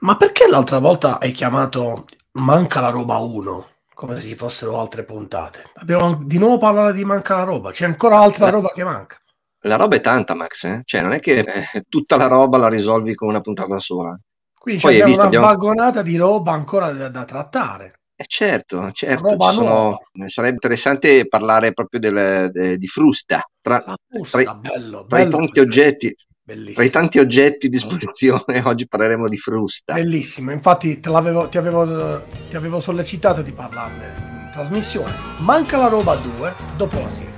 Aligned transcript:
Ma 0.00 0.16
perché 0.16 0.48
l'altra 0.48 0.78
volta 0.80 1.20
hai 1.20 1.30
chiamato 1.32 2.06
Manca 2.32 2.80
la 2.80 2.90
roba 2.90 3.18
1? 3.18 3.66
Come 3.94 4.16
se 4.16 4.22
ci 4.26 4.34
fossero 4.36 4.78
altre 4.80 5.04
puntate. 5.04 5.70
Abbiamo 5.74 6.14
di 6.24 6.38
nuovo 6.38 6.58
parlato 6.58 6.92
di 6.92 7.04
manca 7.04 7.36
la 7.36 7.42
roba. 7.44 7.70
C'è 7.70 7.84
ancora 7.84 8.18
altra 8.20 8.46
La, 8.46 8.50
roba 8.50 8.70
che 8.70 8.84
manca. 8.84 9.20
la 9.62 9.76
roba 9.76 9.96
è 9.96 10.00
tanta, 10.00 10.34
Max, 10.34 10.64
eh? 10.64 10.80
Cioè 10.84 11.02
non 11.02 11.12
è 11.12 11.20
che 11.20 11.40
eh, 11.40 11.84
tutta 11.88 12.16
la 12.16 12.26
roba 12.26 12.58
la 12.58 12.68
risolvi 12.68 13.14
con 13.14 13.28
una 13.28 13.40
puntata 13.40 13.78
sola. 13.78 14.18
Quindi 14.58 14.80
Poi 14.80 14.92
abbiamo 14.92 15.02
visto, 15.02 15.26
una 15.26 15.26
abbiamo... 15.26 15.46
vagonata 15.46 16.02
di 16.02 16.16
roba 16.16 16.52
ancora 16.52 16.92
da, 16.92 17.08
da 17.08 17.24
trattare. 17.24 18.00
Eh, 18.20 18.24
certo, 18.26 18.90
certo, 18.90 19.36
sono... 19.52 19.96
eh, 20.12 20.28
sarebbe 20.28 20.54
interessante 20.54 21.28
parlare 21.28 21.72
proprio 21.72 22.00
del- 22.00 22.50
de- 22.50 22.76
di 22.76 22.86
frusta, 22.88 23.40
tra, 23.60 23.84
La 23.84 23.96
tra 24.28 24.40
i 24.42 24.44
bello, 24.60 25.04
tra 25.06 25.20
i 25.20 25.26
bello. 25.26 25.28
tanti 25.28 25.60
oggetti, 25.60 26.14
tra 26.48 26.54
i 26.54 26.56
Bellissimo. 26.56 26.88
tanti 26.90 27.18
oggetti 27.18 27.66
a 27.66 27.68
disposizione, 27.68 28.62
oggi 28.64 28.88
parleremo 28.88 29.28
di 29.28 29.36
frusta. 29.36 29.92
Bellissimo, 29.92 30.50
infatti 30.50 30.98
te 30.98 31.10
l'avevo- 31.10 31.48
ti, 31.48 31.58
avevo, 31.58 32.22
ti 32.48 32.56
avevo 32.56 32.80
sollecitato 32.80 33.42
di 33.42 33.52
parlarne 33.52 34.04
in 34.44 34.48
trasmissione. 34.52 35.12
Manca 35.40 35.76
la 35.76 35.88
roba 35.88 36.16
2 36.16 36.54
dopo 36.76 36.98
la 37.00 37.10
sigla. 37.10 37.36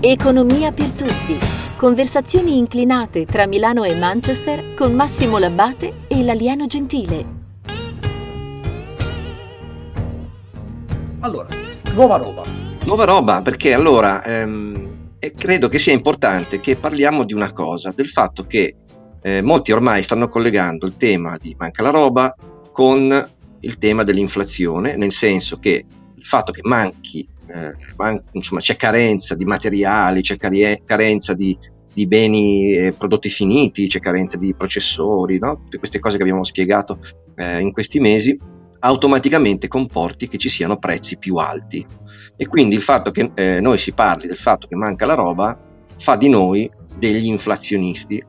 Economia 0.00 0.72
per 0.72 0.90
tutti. 0.92 1.38
Conversazioni 1.76 2.58
inclinate 2.58 3.24
tra 3.24 3.46
Milano 3.46 3.84
e 3.84 3.94
Manchester 3.94 4.74
con 4.74 4.92
Massimo 4.94 5.38
Labbate 5.38 6.06
e 6.08 6.24
l'alieno 6.24 6.66
gentile. 6.66 7.41
Allora, 11.24 11.48
nuova 11.94 12.16
roba. 12.16 12.42
Nuova 12.84 13.04
roba, 13.04 13.42
perché 13.42 13.72
allora 13.72 14.24
ehm, 14.24 15.10
e 15.20 15.32
credo 15.34 15.68
che 15.68 15.78
sia 15.78 15.92
importante 15.92 16.58
che 16.58 16.74
parliamo 16.74 17.22
di 17.22 17.32
una 17.32 17.52
cosa, 17.52 17.92
del 17.94 18.08
fatto 18.08 18.44
che 18.44 18.74
eh, 19.22 19.40
molti 19.40 19.70
ormai 19.70 20.02
stanno 20.02 20.26
collegando 20.26 20.84
il 20.84 20.96
tema 20.96 21.38
di 21.40 21.54
manca 21.56 21.80
la 21.84 21.90
roba 21.90 22.34
con 22.72 23.30
il 23.60 23.78
tema 23.78 24.02
dell'inflazione, 24.02 24.96
nel 24.96 25.12
senso 25.12 25.60
che 25.60 25.84
il 26.12 26.24
fatto 26.24 26.50
che 26.50 26.62
manchi, 26.64 27.24
eh, 27.46 27.72
man- 27.96 28.20
insomma, 28.32 28.60
c'è 28.60 28.74
carenza 28.74 29.36
di 29.36 29.44
materiali, 29.44 30.22
c'è 30.22 30.36
carie- 30.36 30.82
carenza 30.84 31.34
di, 31.34 31.56
di 31.94 32.08
beni 32.08 32.74
eh, 32.74 32.94
prodotti 32.98 33.28
finiti, 33.28 33.86
c'è 33.86 34.00
carenza 34.00 34.38
di 34.38 34.56
processori, 34.56 35.38
no? 35.38 35.60
tutte 35.62 35.78
queste 35.78 36.00
cose 36.00 36.16
che 36.16 36.24
abbiamo 36.24 36.42
spiegato 36.42 36.98
eh, 37.36 37.60
in 37.60 37.70
questi 37.70 38.00
mesi, 38.00 38.36
automaticamente 38.84 39.68
comporti 39.68 40.28
che 40.28 40.38
ci 40.38 40.48
siano 40.48 40.76
prezzi 40.78 41.18
più 41.18 41.36
alti. 41.36 41.84
E 42.36 42.46
quindi 42.48 42.74
il 42.74 42.82
fatto 42.82 43.10
che 43.10 43.30
eh, 43.34 43.60
noi 43.60 43.78
si 43.78 43.92
parli 43.92 44.26
del 44.26 44.36
fatto 44.38 44.66
che 44.66 44.74
manca 44.76 45.06
la 45.06 45.14
roba 45.14 45.58
fa 45.98 46.16
di 46.16 46.28
noi 46.28 46.70
degli 46.96 47.26
inflazionisti 47.26 48.22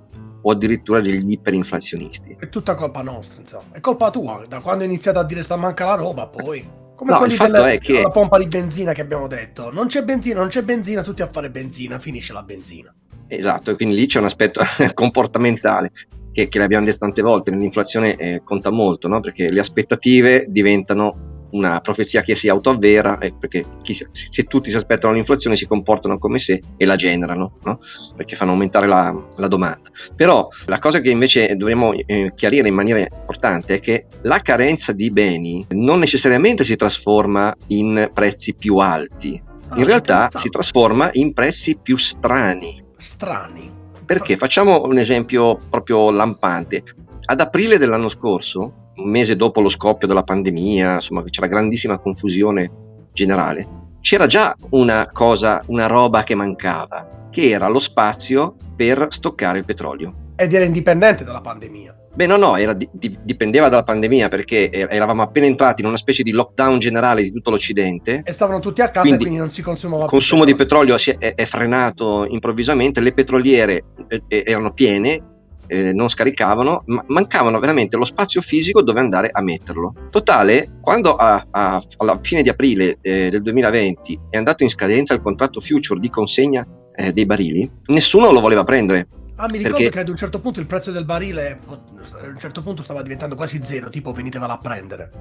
o 0.45 0.51
addirittura 0.51 0.99
degli 0.99 1.31
iperinflazionisti. 1.31 2.35
È 2.39 2.49
tutta 2.49 2.75
colpa 2.75 3.01
nostra, 3.01 3.41
insomma. 3.41 3.63
È 3.71 3.79
colpa 3.79 4.09
tua. 4.11 4.43
Da 4.47 4.59
quando 4.59 4.83
hai 4.83 4.89
iniziato 4.89 5.19
a 5.19 5.23
dire 5.23 5.41
sta 5.41 5.55
manca 5.55 5.85
la 5.85 5.95
roba, 5.95 6.27
poi. 6.27 6.81
Come 6.95 7.11
No, 7.11 7.17
quelli 7.17 7.33
il 7.33 7.39
fatto 7.39 7.51
delle- 7.53 7.73
è 7.73 7.79
che- 7.79 7.93
della 7.93 8.11
pompa 8.11 8.37
di 8.37 8.47
benzina 8.47 8.93
che 8.93 9.01
abbiamo 9.01 9.27
detto. 9.27 9.71
Non 9.71 9.87
c'è 9.87 10.03
benzina, 10.03 10.39
non 10.39 10.49
c'è 10.49 10.61
benzina, 10.61 11.01
tutti 11.01 11.21
a 11.21 11.27
fare 11.27 11.49
benzina, 11.49 11.97
finisce 11.97 12.33
la 12.33 12.43
benzina. 12.43 12.93
Esatto, 13.27 13.71
e 13.71 13.75
quindi 13.75 13.95
lì 13.95 14.05
c'è 14.05 14.19
un 14.19 14.25
aspetto 14.25 14.61
comportamentale 14.93 15.91
che, 16.33 16.49
che 16.49 16.59
l'abbiamo 16.59 16.85
detto 16.85 16.97
tante 16.97 17.21
volte, 17.21 17.51
nell'inflazione 17.51 18.15
eh, 18.15 18.41
conta 18.43 18.71
molto, 18.71 19.07
no? 19.07 19.19
perché 19.21 19.49
le 19.49 19.59
aspettative 19.59 20.45
diventano 20.49 21.31
una 21.51 21.79
profezia 21.81 22.21
che 22.21 22.35
si 22.35 22.49
autoavvera, 22.49 23.19
eh, 23.19 23.31
perché 23.39 23.63
chi 23.83 23.93
se 23.93 24.43
tutti 24.45 24.71
si 24.71 24.75
aspettano 24.75 25.13
l'inflazione 25.13 25.55
si 25.55 25.67
comportano 25.67 26.17
come 26.17 26.39
se 26.39 26.59
e 26.75 26.85
la 26.85 26.95
generano, 26.95 27.59
no? 27.63 27.79
perché 28.15 28.35
fanno 28.35 28.51
aumentare 28.51 28.87
la, 28.87 29.13
la 29.37 29.47
domanda. 29.47 29.89
Però 30.15 30.47
la 30.65 30.79
cosa 30.79 30.99
che 30.99 31.11
invece 31.11 31.55
dovremmo 31.55 31.93
eh, 31.93 32.31
chiarire 32.33 32.67
in 32.67 32.73
maniera 32.73 32.99
importante 32.99 33.75
è 33.75 33.79
che 33.79 34.07
la 34.23 34.39
carenza 34.39 34.93
di 34.93 35.11
beni 35.11 35.63
non 35.69 35.99
necessariamente 35.99 36.63
si 36.63 36.75
trasforma 36.75 37.55
in 37.67 38.09
prezzi 38.11 38.55
più 38.55 38.77
alti, 38.77 39.51
Ah, 39.73 39.79
in 39.79 39.85
realtà 39.85 40.29
si 40.33 40.49
trasforma 40.49 41.09
in 41.13 41.33
prezzi 41.33 41.79
più 41.81 41.97
strani. 41.97 42.83
Strani. 42.97 43.81
Perché 44.05 44.37
facciamo 44.37 44.83
un 44.83 44.97
esempio 44.97 45.57
proprio 45.69 46.11
lampante. 46.11 46.83
Ad 47.25 47.39
aprile 47.39 47.77
dell'anno 47.77 48.09
scorso, 48.09 48.91
un 48.95 49.09
mese 49.09 49.35
dopo 49.35 49.61
lo 49.61 49.69
scoppio 49.69 50.07
della 50.07 50.23
pandemia, 50.23 50.95
insomma, 50.95 51.23
c'era 51.23 51.47
grandissima 51.47 51.99
confusione 51.99 52.71
generale, 53.13 53.67
c'era 54.01 54.27
già 54.27 54.55
una 54.71 55.09
cosa, 55.11 55.61
una 55.67 55.87
roba 55.87 56.23
che 56.23 56.35
mancava, 56.35 57.27
che 57.31 57.49
era 57.49 57.67
lo 57.69 57.79
spazio 57.79 58.55
per 58.75 59.07
stoccare 59.09 59.59
il 59.59 59.65
petrolio. 59.65 60.22
Ed 60.35 60.53
era 60.53 60.65
indipendente 60.65 61.23
dalla 61.23 61.41
pandemia. 61.41 61.95
Beh, 62.15 62.27
no, 62.27 62.37
no, 62.37 62.55
era 62.57 62.73
di- 62.73 62.87
di- 62.91 63.17
dipendeva 63.23 63.69
dalla 63.69 63.83
pandemia 63.83 64.29
perché 64.29 64.69
er- 64.69 64.87
eravamo 64.91 65.21
appena 65.23 65.45
entrati 65.47 65.81
in 65.81 65.87
una 65.87 65.97
specie 65.97 66.21
di 66.23 66.31
lockdown 66.31 66.77
generale 66.79 67.23
di 67.23 67.31
tutto 67.31 67.49
l'Occidente. 67.49 68.21
E 68.23 68.31
stavano 68.31 68.59
tutti 68.59 68.81
a 68.81 68.89
casa 68.89 69.01
Quindi, 69.01 69.17
e 69.17 69.21
quindi 69.21 69.39
non 69.39 69.51
si 69.51 69.61
consumava 69.61 70.03
Il 70.03 70.09
più 70.09 70.17
consumo 70.17 70.45
di 70.45 70.55
petrolio 70.55 70.95
è, 70.95 71.17
è- 71.17 71.33
è 71.35 71.45
frenato 71.45 72.25
improvvisamente, 72.27 73.01
le 73.01 73.13
petroliere 73.13 73.83
eh, 74.07 74.21
eh, 74.27 74.43
erano 74.45 74.73
piene, 74.73 75.23
eh, 75.65 75.91
non 75.93 76.07
scaricavano, 76.09 76.83
ma 76.87 77.03
mancavano 77.07 77.59
veramente 77.59 77.97
lo 77.97 78.05
spazio 78.05 78.41
fisico 78.41 78.83
dove 78.83 78.99
andare 78.99 79.29
a 79.31 79.41
metterlo. 79.41 79.93
Totale, 80.11 80.77
quando 80.81 81.15
a- 81.15 81.45
a- 81.49 81.81
alla 81.97 82.19
fine 82.19 82.41
di 82.43 82.49
aprile 82.49 82.97
eh, 83.01 83.29
del 83.31 83.41
2020 83.41 84.19
è 84.29 84.37
andato 84.37 84.61
in 84.63 84.69
scadenza 84.69 85.13
il 85.15 85.21
contratto 85.21 85.59
future 85.61 85.99
di 85.99 86.09
consegna 86.09 86.63
eh, 86.95 87.11
dei 87.11 87.25
barili, 87.25 87.67
nessuno 87.87 88.31
lo 88.31 88.39
voleva 88.39 88.63
prendere. 88.63 89.07
Ah, 89.43 89.47
mi 89.51 89.57
ricordo 89.57 89.77
Perché- 89.79 89.91
che 89.91 89.99
ad 89.99 90.07
un 90.07 90.15
certo 90.15 90.39
punto 90.39 90.61
il 90.61 90.67
prezzo 90.67 90.91
del 90.91 91.03
barile 91.03 91.59
a 91.67 92.27
un 92.27 92.39
certo 92.39 92.61
punto 92.61 92.81
stava 92.81 93.01
diventando 93.01 93.35
quasi 93.35 93.59
zero, 93.61 93.89
tipo 93.89 94.13
venitevela 94.13 94.53
a 94.53 94.57
prendere. 94.57 95.11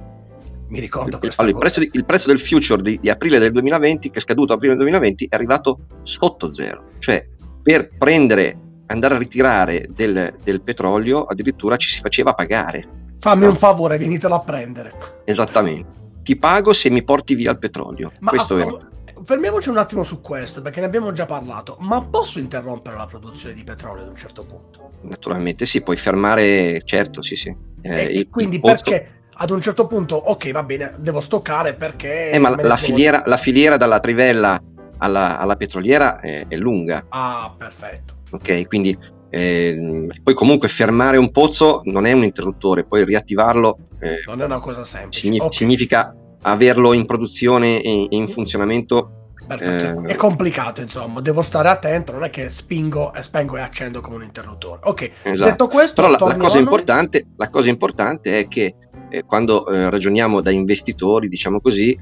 Mi 0.69 0.79
ricordo 0.79 1.19
questa 1.19 1.41
Allora, 1.41 1.57
il, 1.57 1.61
prezzo 1.61 1.79
di- 1.81 1.89
il 1.91 2.05
prezzo 2.05 2.27
del 2.29 2.39
future 2.39 2.81
di, 2.81 2.99
di 3.01 3.09
aprile 3.09 3.37
del 3.37 3.51
2020, 3.51 4.09
che 4.09 4.19
è 4.19 4.21
scaduto 4.21 4.53
aprile 4.53 4.75
del 4.75 4.83
2020, 4.83 5.25
è 5.29 5.35
arrivato 5.35 5.79
sotto 6.03 6.53
zero. 6.53 6.91
Cioè, 6.99 7.27
per 7.61 7.89
prendere, 7.97 8.57
andare 8.85 9.15
a 9.15 9.17
ritirare 9.17 9.89
del, 9.93 10.37
del 10.41 10.61
petrolio, 10.61 11.25
addirittura 11.25 11.75
ci 11.75 11.89
si 11.89 11.99
faceva 11.99 12.33
pagare. 12.33 12.87
Fammi 13.19 13.43
no. 13.43 13.49
un 13.49 13.57
favore, 13.57 13.97
venitela 13.97 14.35
a 14.35 14.39
prendere. 14.39 14.93
Esattamente. 15.25 16.01
Ti 16.23 16.37
pago 16.37 16.71
se 16.71 16.89
mi 16.89 17.03
porti 17.03 17.35
via 17.35 17.51
il 17.51 17.59
petrolio. 17.59 18.13
Ma 18.21 18.29
Questo 18.29 18.57
era. 18.57 18.77
Fermiamoci 19.23 19.69
un 19.69 19.77
attimo 19.77 20.03
su 20.03 20.21
questo, 20.21 20.61
perché 20.61 20.79
ne 20.79 20.85
abbiamo 20.85 21.11
già 21.11 21.25
parlato. 21.25 21.77
Ma 21.79 22.01
posso 22.03 22.39
interrompere 22.39 22.95
la 22.97 23.05
produzione 23.05 23.53
di 23.53 23.63
petrolio 23.63 24.03
ad 24.03 24.09
un 24.09 24.15
certo 24.15 24.43
punto? 24.43 24.91
Naturalmente 25.01 25.65
sì, 25.65 25.81
puoi 25.83 25.97
fermare, 25.97 26.81
certo, 26.83 27.21
sì, 27.21 27.35
sì. 27.35 27.55
Eh, 27.81 27.99
e 27.99 28.03
il- 28.19 28.29
quindi 28.29 28.55
il 28.55 28.61
pozzo- 28.61 28.89
perché 28.89 29.21
ad 29.35 29.49
un 29.49 29.61
certo 29.61 29.87
punto, 29.87 30.15
ok, 30.15 30.51
va 30.51 30.63
bene, 30.63 30.93
devo 30.97 31.19
stoccare 31.19 31.73
perché... 31.73 32.29
Eh, 32.31 32.39
ma 32.39 32.49
la, 32.49 32.61
la 32.63 32.77
filiera, 32.77 33.23
la 33.25 33.37
filiera 33.37 33.77
dalla 33.77 33.99
trivella 33.99 34.61
alla, 34.99 35.37
alla 35.39 35.55
petroliera 35.55 36.19
è, 36.19 36.47
è 36.47 36.55
lunga. 36.55 37.05
Ah, 37.09 37.53
perfetto. 37.57 38.15
ok? 38.31 38.67
Quindi 38.67 38.97
ehm, 39.29 40.11
poi 40.23 40.33
comunque 40.33 40.67
fermare 40.69 41.17
un 41.17 41.31
pozzo 41.31 41.81
non 41.85 42.05
è 42.05 42.11
un 42.13 42.23
interruttore, 42.23 42.85
poi 42.85 43.03
riattivarlo 43.03 43.77
eh, 43.99 44.23
Non 44.27 44.41
è 44.41 44.45
una 44.45 44.59
cosa 44.59 44.83
semplice. 44.85 45.19
signif- 45.19 45.43
Ok, 45.43 45.53
significa 45.55 46.15
averlo 46.43 46.93
in 46.93 47.05
produzione 47.05 47.81
e 47.81 48.07
in 48.09 48.27
funzionamento. 48.27 49.29
perfetto. 49.47 50.07
eh, 50.07 50.13
È 50.13 50.15
complicato, 50.15 50.81
insomma, 50.81 51.19
devo 51.21 51.41
stare 51.41 51.69
attento, 51.69 52.11
non 52.11 52.23
è 52.23 52.29
che 52.29 52.49
spingo, 52.49 53.13
e 53.13 53.21
spengo 53.23 53.57
e 53.57 53.61
accendo 53.61 54.01
come 54.01 54.15
un 54.17 54.23
interruttore. 54.23 54.81
Ok, 54.83 55.11
Esatto. 55.23 55.49
detto 55.49 55.67
questo, 55.67 56.01
Però 56.01 56.09
la, 56.09 56.25
la 56.25 56.37
cosa 56.37 56.59
importante, 56.59 57.25
la 57.35 57.49
cosa 57.49 57.69
importante 57.69 58.39
è 58.39 58.47
che 58.47 58.75
eh, 59.09 59.23
quando 59.23 59.67
eh, 59.67 59.89
ragioniamo 59.89 60.41
da 60.41 60.51
investitori, 60.51 61.27
diciamo 61.27 61.59
così, 61.59 61.97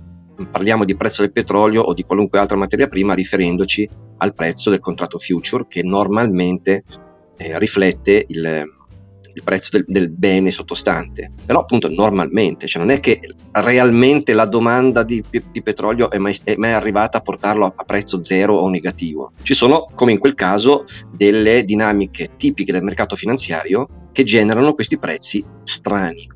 parliamo 0.50 0.85
di 0.85 0.96
prezzo 0.96 1.22
del 1.22 1.31
petrolio 1.31 1.81
o 1.81 1.94
di 1.94 2.03
qualunque 2.03 2.40
altra 2.40 2.58
materia 2.58 2.88
prima 2.88 3.13
riferendoci 3.13 3.88
al 4.18 4.34
prezzo 4.34 4.70
del 4.70 4.79
contratto 4.79 5.20
future 5.20 5.66
che 5.67 5.84
normalmente 5.84 6.84
eh, 7.37 7.59
riflette 7.59 8.26
il, 8.28 8.64
il 9.33 9.43
prezzo 9.43 9.69
del, 9.72 9.85
del 9.87 10.09
bene 10.09 10.51
sottostante. 10.51 11.31
Però 11.45 11.59
appunto 11.59 11.89
normalmente, 11.89 12.67
cioè 12.67 12.81
non 12.81 12.91
è 12.91 12.99
che 12.99 13.19
realmente 13.51 14.33
la 14.33 14.45
domanda 14.45 15.03
di, 15.03 15.23
di 15.29 15.61
petrolio 15.61 16.09
è 16.09 16.17
mai, 16.17 16.37
è 16.43 16.55
mai 16.57 16.73
arrivata 16.73 17.17
a 17.17 17.22
portarlo 17.22 17.66
a, 17.66 17.73
a 17.75 17.83
prezzo 17.83 18.22
zero 18.22 18.55
o 18.55 18.69
negativo. 18.69 19.33
Ci 19.41 19.53
sono, 19.53 19.87
come 19.93 20.11
in 20.11 20.19
quel 20.19 20.35
caso, 20.35 20.83
delle 21.13 21.63
dinamiche 21.63 22.31
tipiche 22.37 22.72
del 22.72 22.83
mercato 22.83 23.16
finanziario 23.16 24.09
che 24.11 24.23
generano 24.23 24.73
questi 24.73 24.97
prezzi 24.97 25.43
strani. 25.63 26.29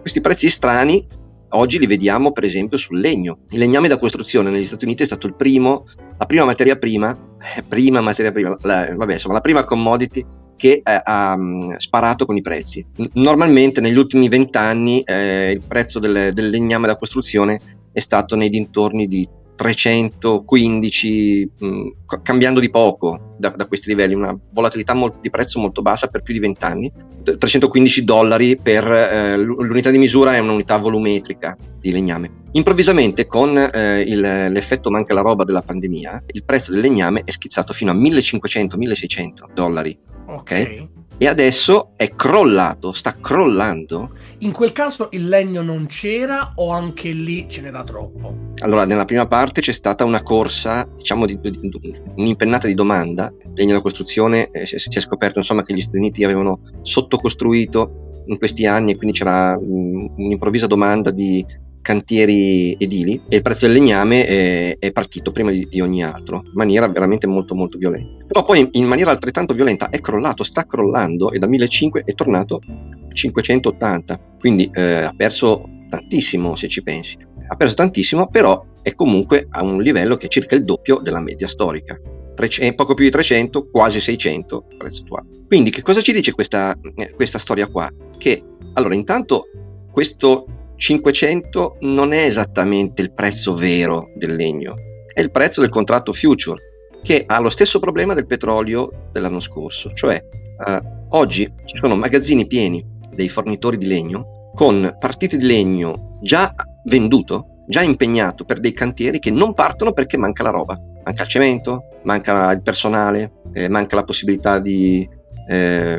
Questi 0.00 0.20
prezzi 0.20 0.48
strani 0.48 1.06
oggi 1.54 1.78
li 1.78 1.86
vediamo 1.86 2.32
per 2.32 2.44
esempio 2.44 2.76
sul 2.76 3.00
legno. 3.00 3.40
Il 3.50 3.58
legname 3.58 3.88
da 3.88 3.98
costruzione 3.98 4.50
negli 4.50 4.64
Stati 4.64 4.84
Uniti 4.84 5.02
è 5.02 5.06
stato 5.06 5.26
il 5.26 5.34
primo, 5.34 5.84
la 6.18 6.26
prima 6.26 6.44
materia 6.44 6.76
prima, 6.76 7.16
eh, 7.56 7.62
prima 7.62 8.00
materia 8.00 8.32
prima, 8.32 8.56
la, 8.62 8.94
vabbè, 8.94 9.12
insomma, 9.12 9.34
la 9.34 9.40
prima 9.40 9.64
commodity 9.64 10.24
che 10.62 10.80
eh, 10.84 11.00
ha 11.02 11.36
mm, 11.36 11.72
sparato 11.78 12.24
con 12.24 12.36
i 12.36 12.40
prezzi. 12.40 12.86
Normalmente 13.14 13.80
negli 13.80 13.96
ultimi 13.96 14.28
vent'anni 14.28 15.00
eh, 15.00 15.50
il 15.50 15.62
prezzo 15.66 15.98
del, 15.98 16.32
del 16.32 16.50
legname 16.50 16.86
da 16.86 16.96
costruzione 16.96 17.60
è 17.90 17.98
stato 17.98 18.36
nei 18.36 18.48
dintorni 18.48 19.08
di 19.08 19.28
315, 19.56 21.50
mh, 21.58 21.88
cambiando 22.22 22.60
di 22.60 22.70
poco 22.70 23.34
da, 23.36 23.48
da, 23.50 23.66
questi 23.66 23.88
livelli, 23.88 24.14
una 24.14 24.38
volatilità 24.52 24.94
molt, 24.94 25.16
di 25.20 25.30
prezzo 25.30 25.58
molto 25.58 25.82
bassa 25.82 26.06
per 26.06 26.22
più 26.22 26.32
di 26.32 26.38
20 26.38 26.64
anni, 26.64 26.92
315 27.24 28.04
dollari 28.04 28.56
per 28.56 28.86
eh, 28.86 29.36
l'unità 29.38 29.90
di 29.90 29.98
misura 29.98 30.36
è 30.36 30.38
un'unità 30.38 30.76
volumetrica 30.76 31.56
di 31.80 31.90
legname. 31.90 32.40
Improvvisamente 32.52 33.26
con 33.26 33.58
eh, 33.58 34.00
il, 34.02 34.20
l'effetto 34.20 34.90
manca 34.90 35.12
la 35.12 35.22
roba 35.22 35.42
della 35.42 35.62
pandemia, 35.62 36.22
il 36.32 36.44
prezzo 36.44 36.70
del 36.70 36.82
legname 36.82 37.22
è 37.24 37.32
schizzato 37.32 37.72
fino 37.72 37.90
a 37.90 37.94
1500-1600 37.94 39.52
dollari. 39.52 40.10
Ok. 40.34 40.88
e 41.18 41.28
adesso 41.28 41.92
è 41.96 42.14
crollato, 42.14 42.92
sta 42.92 43.16
crollando. 43.20 44.10
In 44.38 44.52
quel 44.52 44.72
caso 44.72 45.08
il 45.12 45.28
legno 45.28 45.62
non 45.62 45.86
c'era 45.86 46.52
o 46.56 46.70
anche 46.70 47.10
lì 47.10 47.46
ce 47.48 47.60
n'era 47.60 47.84
troppo? 47.84 48.50
Allora, 48.62 48.84
nella 48.84 49.04
prima 49.04 49.26
parte 49.26 49.60
c'è 49.60 49.72
stata 49.72 50.04
una 50.04 50.22
corsa, 50.22 50.88
diciamo, 50.96 51.26
di, 51.26 51.38
di, 51.40 51.50
di, 51.50 51.70
un'impennata 52.16 52.66
di 52.66 52.74
domanda. 52.74 53.32
Il 53.44 53.52
legno 53.54 53.74
da 53.74 53.82
costruzione 53.82 54.50
eh, 54.50 54.66
si, 54.66 54.78
si, 54.78 54.88
è 54.98 55.00
scoperto 55.00 55.38
insomma, 55.38 55.62
che 55.62 55.74
gli 55.74 55.80
Stati 55.80 55.98
Uniti 55.98 56.24
avevano 56.24 56.60
sottocostruito 56.82 58.24
in 58.26 58.38
questi 58.38 58.66
anni 58.66 58.92
e 58.92 58.96
quindi 58.96 59.16
c'era 59.16 59.56
um, 59.58 60.12
un'improvvisa 60.16 60.66
domanda 60.66 61.10
di 61.10 61.44
cantieri 61.82 62.74
edili 62.78 63.20
e 63.28 63.36
il 63.36 63.42
prezzo 63.42 63.66
del 63.66 63.76
legname 63.76 64.24
è, 64.24 64.76
è 64.78 64.92
partito 64.92 65.32
prima 65.32 65.50
di, 65.50 65.66
di, 65.68 65.80
ogni 65.80 66.02
altro, 66.02 66.42
in 66.44 66.52
maniera 66.54 66.88
veramente 66.88 67.26
molto 67.26 67.54
molto 67.54 67.76
violenta. 67.76 68.24
Però 68.24 68.44
poi 68.44 68.68
in 68.72 68.86
maniera 68.86 69.10
altrettanto 69.10 69.52
violenta 69.52 69.90
è 69.90 70.00
crollato, 70.00 70.44
sta 70.44 70.64
crollando 70.64 71.32
e 71.32 71.38
da 71.38 71.46
1500 71.46 72.10
è 72.10 72.14
tornato 72.14 72.60
a 72.64 73.12
580, 73.12 74.20
quindi 74.38 74.70
eh, 74.72 75.02
ha 75.02 75.12
perso 75.14 75.68
tantissimo 75.88 76.56
se 76.56 76.68
ci 76.68 76.82
pensi. 76.82 77.18
Ha 77.46 77.56
perso 77.56 77.74
tantissimo, 77.74 78.28
però 78.28 78.64
è 78.80 78.94
comunque 78.94 79.46
a 79.50 79.62
un 79.62 79.82
livello 79.82 80.16
che 80.16 80.26
è 80.26 80.30
circa 80.30 80.54
il 80.54 80.64
doppio 80.64 81.00
della 81.00 81.20
media 81.20 81.46
storica. 81.46 82.00
300, 82.34 82.74
poco 82.74 82.94
più 82.94 83.04
di 83.04 83.10
300, 83.10 83.68
quasi 83.68 84.00
600 84.00 84.64
prezzo 84.78 85.02
attuale. 85.02 85.26
Quindi 85.46 85.70
che 85.70 85.82
cosa 85.82 86.00
ci 86.00 86.12
dice 86.12 86.32
questa, 86.32 86.74
eh, 86.94 87.10
questa 87.10 87.38
storia 87.38 87.66
qua? 87.66 87.90
Che 88.16 88.42
allora 88.72 88.94
intanto 88.94 89.48
questo 89.90 90.46
500 90.82 91.76
non 91.82 92.12
è 92.12 92.24
esattamente 92.24 93.02
il 93.02 93.12
prezzo 93.12 93.54
vero 93.54 94.10
del 94.16 94.34
legno, 94.34 94.74
è 95.14 95.20
il 95.20 95.30
prezzo 95.30 95.60
del 95.60 95.70
contratto 95.70 96.12
future, 96.12 96.60
che 97.04 97.22
ha 97.24 97.38
lo 97.38 97.50
stesso 97.50 97.78
problema 97.78 98.14
del 98.14 98.26
petrolio 98.26 99.10
dell'anno 99.12 99.38
scorso, 99.38 99.92
cioè 99.94 100.16
eh, 100.16 100.82
oggi 101.10 101.48
ci 101.66 101.76
sono 101.76 101.94
magazzini 101.94 102.48
pieni 102.48 102.84
dei 103.14 103.28
fornitori 103.28 103.78
di 103.78 103.86
legno 103.86 104.50
con 104.56 104.96
partite 104.98 105.36
di 105.36 105.46
legno 105.46 106.18
già 106.20 106.52
venduto, 106.86 107.62
già 107.68 107.82
impegnato 107.82 108.44
per 108.44 108.58
dei 108.58 108.72
cantieri 108.72 109.20
che 109.20 109.30
non 109.30 109.54
partono 109.54 109.92
perché 109.92 110.16
manca 110.16 110.42
la 110.42 110.50
roba, 110.50 110.76
manca 111.04 111.22
il 111.22 111.28
cemento, 111.28 111.82
manca 112.02 112.50
il 112.50 112.60
personale, 112.60 113.34
eh, 113.52 113.68
manca 113.68 113.94
la 113.94 114.02
possibilità 114.02 114.58
di 114.58 115.08
eh, 115.48 115.98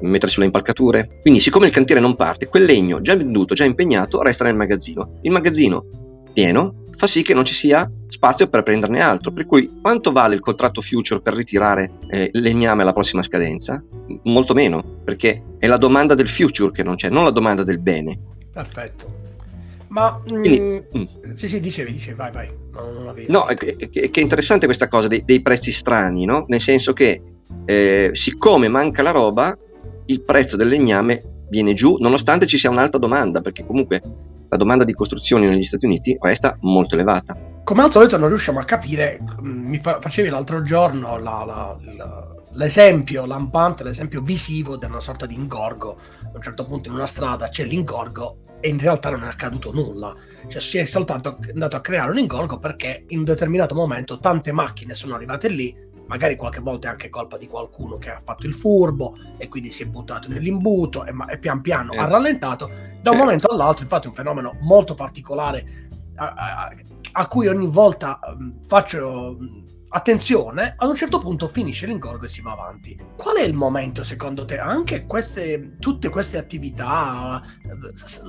mettere 0.00 0.30
sulle 0.30 0.46
impalcature. 0.46 1.18
Quindi, 1.20 1.40
siccome 1.40 1.66
il 1.66 1.72
cantiere 1.72 2.00
non 2.00 2.16
parte, 2.16 2.48
quel 2.48 2.64
legno 2.64 3.00
già 3.00 3.16
venduto, 3.16 3.54
già 3.54 3.64
impegnato, 3.64 4.22
resta 4.22 4.44
nel 4.44 4.56
magazzino. 4.56 5.18
Il 5.22 5.30
magazzino 5.30 5.84
pieno 6.32 6.84
fa 6.96 7.06
sì 7.06 7.22
che 7.22 7.34
non 7.34 7.44
ci 7.44 7.54
sia 7.54 7.90
spazio 8.08 8.48
per 8.48 8.62
prenderne 8.62 9.00
altro. 9.00 9.32
Per 9.32 9.46
cui, 9.46 9.80
quanto 9.80 10.12
vale 10.12 10.34
il 10.34 10.40
contratto 10.40 10.80
future 10.80 11.20
per 11.20 11.34
ritirare 11.34 11.92
eh, 12.08 12.28
legname 12.32 12.82
alla 12.82 12.92
prossima 12.92 13.22
scadenza? 13.22 13.82
Molto 14.24 14.54
meno, 14.54 15.00
perché 15.04 15.42
è 15.58 15.66
la 15.66 15.78
domanda 15.78 16.14
del 16.14 16.28
future 16.28 16.72
che 16.72 16.82
non 16.82 16.96
c'è, 16.96 17.08
non 17.08 17.24
la 17.24 17.30
domanda 17.30 17.64
del 17.64 17.78
bene. 17.78 18.18
Perfetto. 18.52 19.20
Ma 19.88 20.20
Quindi, 20.26 20.58
mm, 20.58 21.00
mm. 21.00 21.34
sì, 21.34 21.48
sì, 21.48 21.60
dicevi, 21.60 21.92
dicevi, 21.92 22.16
vai, 22.16 22.32
vai. 22.32 22.50
No, 22.72 23.12
no 23.28 23.46
è, 23.46 23.54
che 23.54 24.10
è 24.10 24.20
interessante 24.20 24.64
questa 24.64 24.88
cosa 24.88 25.06
dei, 25.06 25.22
dei 25.24 25.42
prezzi 25.42 25.70
strani, 25.70 26.24
no? 26.24 26.46
Nel 26.48 26.60
senso 26.60 26.94
che 26.94 27.20
eh, 27.64 28.10
siccome 28.12 28.68
manca 28.68 29.02
la 29.02 29.10
roba, 29.10 29.56
il 30.06 30.22
prezzo 30.22 30.56
del 30.56 30.68
legname 30.68 31.44
viene 31.48 31.74
giù, 31.74 31.96
nonostante 31.98 32.46
ci 32.46 32.58
sia 32.58 32.70
un'alta 32.70 32.98
domanda, 32.98 33.40
perché 33.40 33.64
comunque 33.64 34.02
la 34.48 34.56
domanda 34.56 34.84
di 34.84 34.92
costruzioni 34.92 35.46
negli 35.46 35.62
Stati 35.62 35.86
Uniti 35.86 36.16
resta 36.20 36.56
molto 36.60 36.94
elevata. 36.94 37.36
Come 37.64 37.82
al 37.82 37.92
solito 37.92 38.16
non 38.18 38.28
riusciamo 38.28 38.58
a 38.58 38.64
capire, 38.64 39.20
mm, 39.20 39.68
mi 39.68 39.78
fa, 39.78 39.98
facevi 40.00 40.28
l'altro 40.28 40.62
giorno 40.62 41.16
la, 41.18 41.44
la, 41.44 41.78
la, 41.96 42.34
l'esempio 42.52 43.24
lampante, 43.24 43.84
l'esempio 43.84 44.20
visivo 44.20 44.76
di 44.76 44.84
una 44.84 45.00
sorta 45.00 45.26
di 45.26 45.34
ingorgo. 45.34 45.98
A 46.24 46.30
un 46.34 46.42
certo 46.42 46.64
punto 46.64 46.88
in 46.88 46.96
una 46.96 47.06
strada 47.06 47.48
c'è 47.48 47.64
l'ingorgo 47.64 48.38
e 48.60 48.68
in 48.68 48.78
realtà 48.78 49.10
non 49.10 49.24
è 49.24 49.28
accaduto 49.28 49.72
nulla. 49.72 50.14
Cioè 50.48 50.60
si 50.60 50.78
è 50.78 50.84
soltanto 50.84 51.38
andato 51.52 51.76
a 51.76 51.80
creare 51.80 52.10
un 52.10 52.18
ingorgo 52.18 52.58
perché 52.58 53.04
in 53.08 53.18
un 53.18 53.24
determinato 53.24 53.74
momento 53.74 54.18
tante 54.18 54.52
macchine 54.52 54.94
sono 54.94 55.14
arrivate 55.14 55.48
lì 55.48 55.74
magari 56.06 56.36
qualche 56.36 56.60
volta 56.60 56.88
è 56.88 56.90
anche 56.90 57.08
colpa 57.08 57.36
di 57.36 57.46
qualcuno 57.46 57.98
che 57.98 58.10
ha 58.10 58.20
fatto 58.22 58.46
il 58.46 58.54
furbo 58.54 59.16
e 59.38 59.48
quindi 59.48 59.70
si 59.70 59.82
è 59.82 59.86
buttato 59.86 60.28
nell'imbuto 60.28 61.04
e, 61.04 61.12
e 61.30 61.38
pian 61.38 61.60
piano 61.60 61.92
certo. 61.92 62.06
ha 62.06 62.08
rallentato 62.08 62.66
da 62.66 62.74
certo. 62.74 63.10
un 63.10 63.16
momento 63.16 63.48
all'altro 63.48 63.82
infatti 63.84 64.06
è 64.06 64.08
un 64.08 64.14
fenomeno 64.14 64.56
molto 64.60 64.94
particolare 64.94 65.88
a, 66.16 66.34
a, 66.34 66.74
a 67.12 67.28
cui 67.28 67.48
ogni 67.48 67.66
volta 67.66 68.18
um, 68.24 68.60
faccio 68.66 69.36
attenzione, 69.92 70.74
ad 70.76 70.88
un 70.88 70.96
certo 70.96 71.18
punto 71.18 71.48
finisce 71.48 71.86
l'ingorgo 71.86 72.24
e 72.24 72.28
si 72.28 72.40
va 72.40 72.52
avanti. 72.52 72.98
Qual 73.16 73.36
è 73.36 73.42
il 73.42 73.54
momento 73.54 74.02
secondo 74.02 74.44
te? 74.44 74.58
Anche 74.58 75.04
queste, 75.06 75.72
tutte 75.78 76.08
queste 76.08 76.38
attività, 76.38 77.42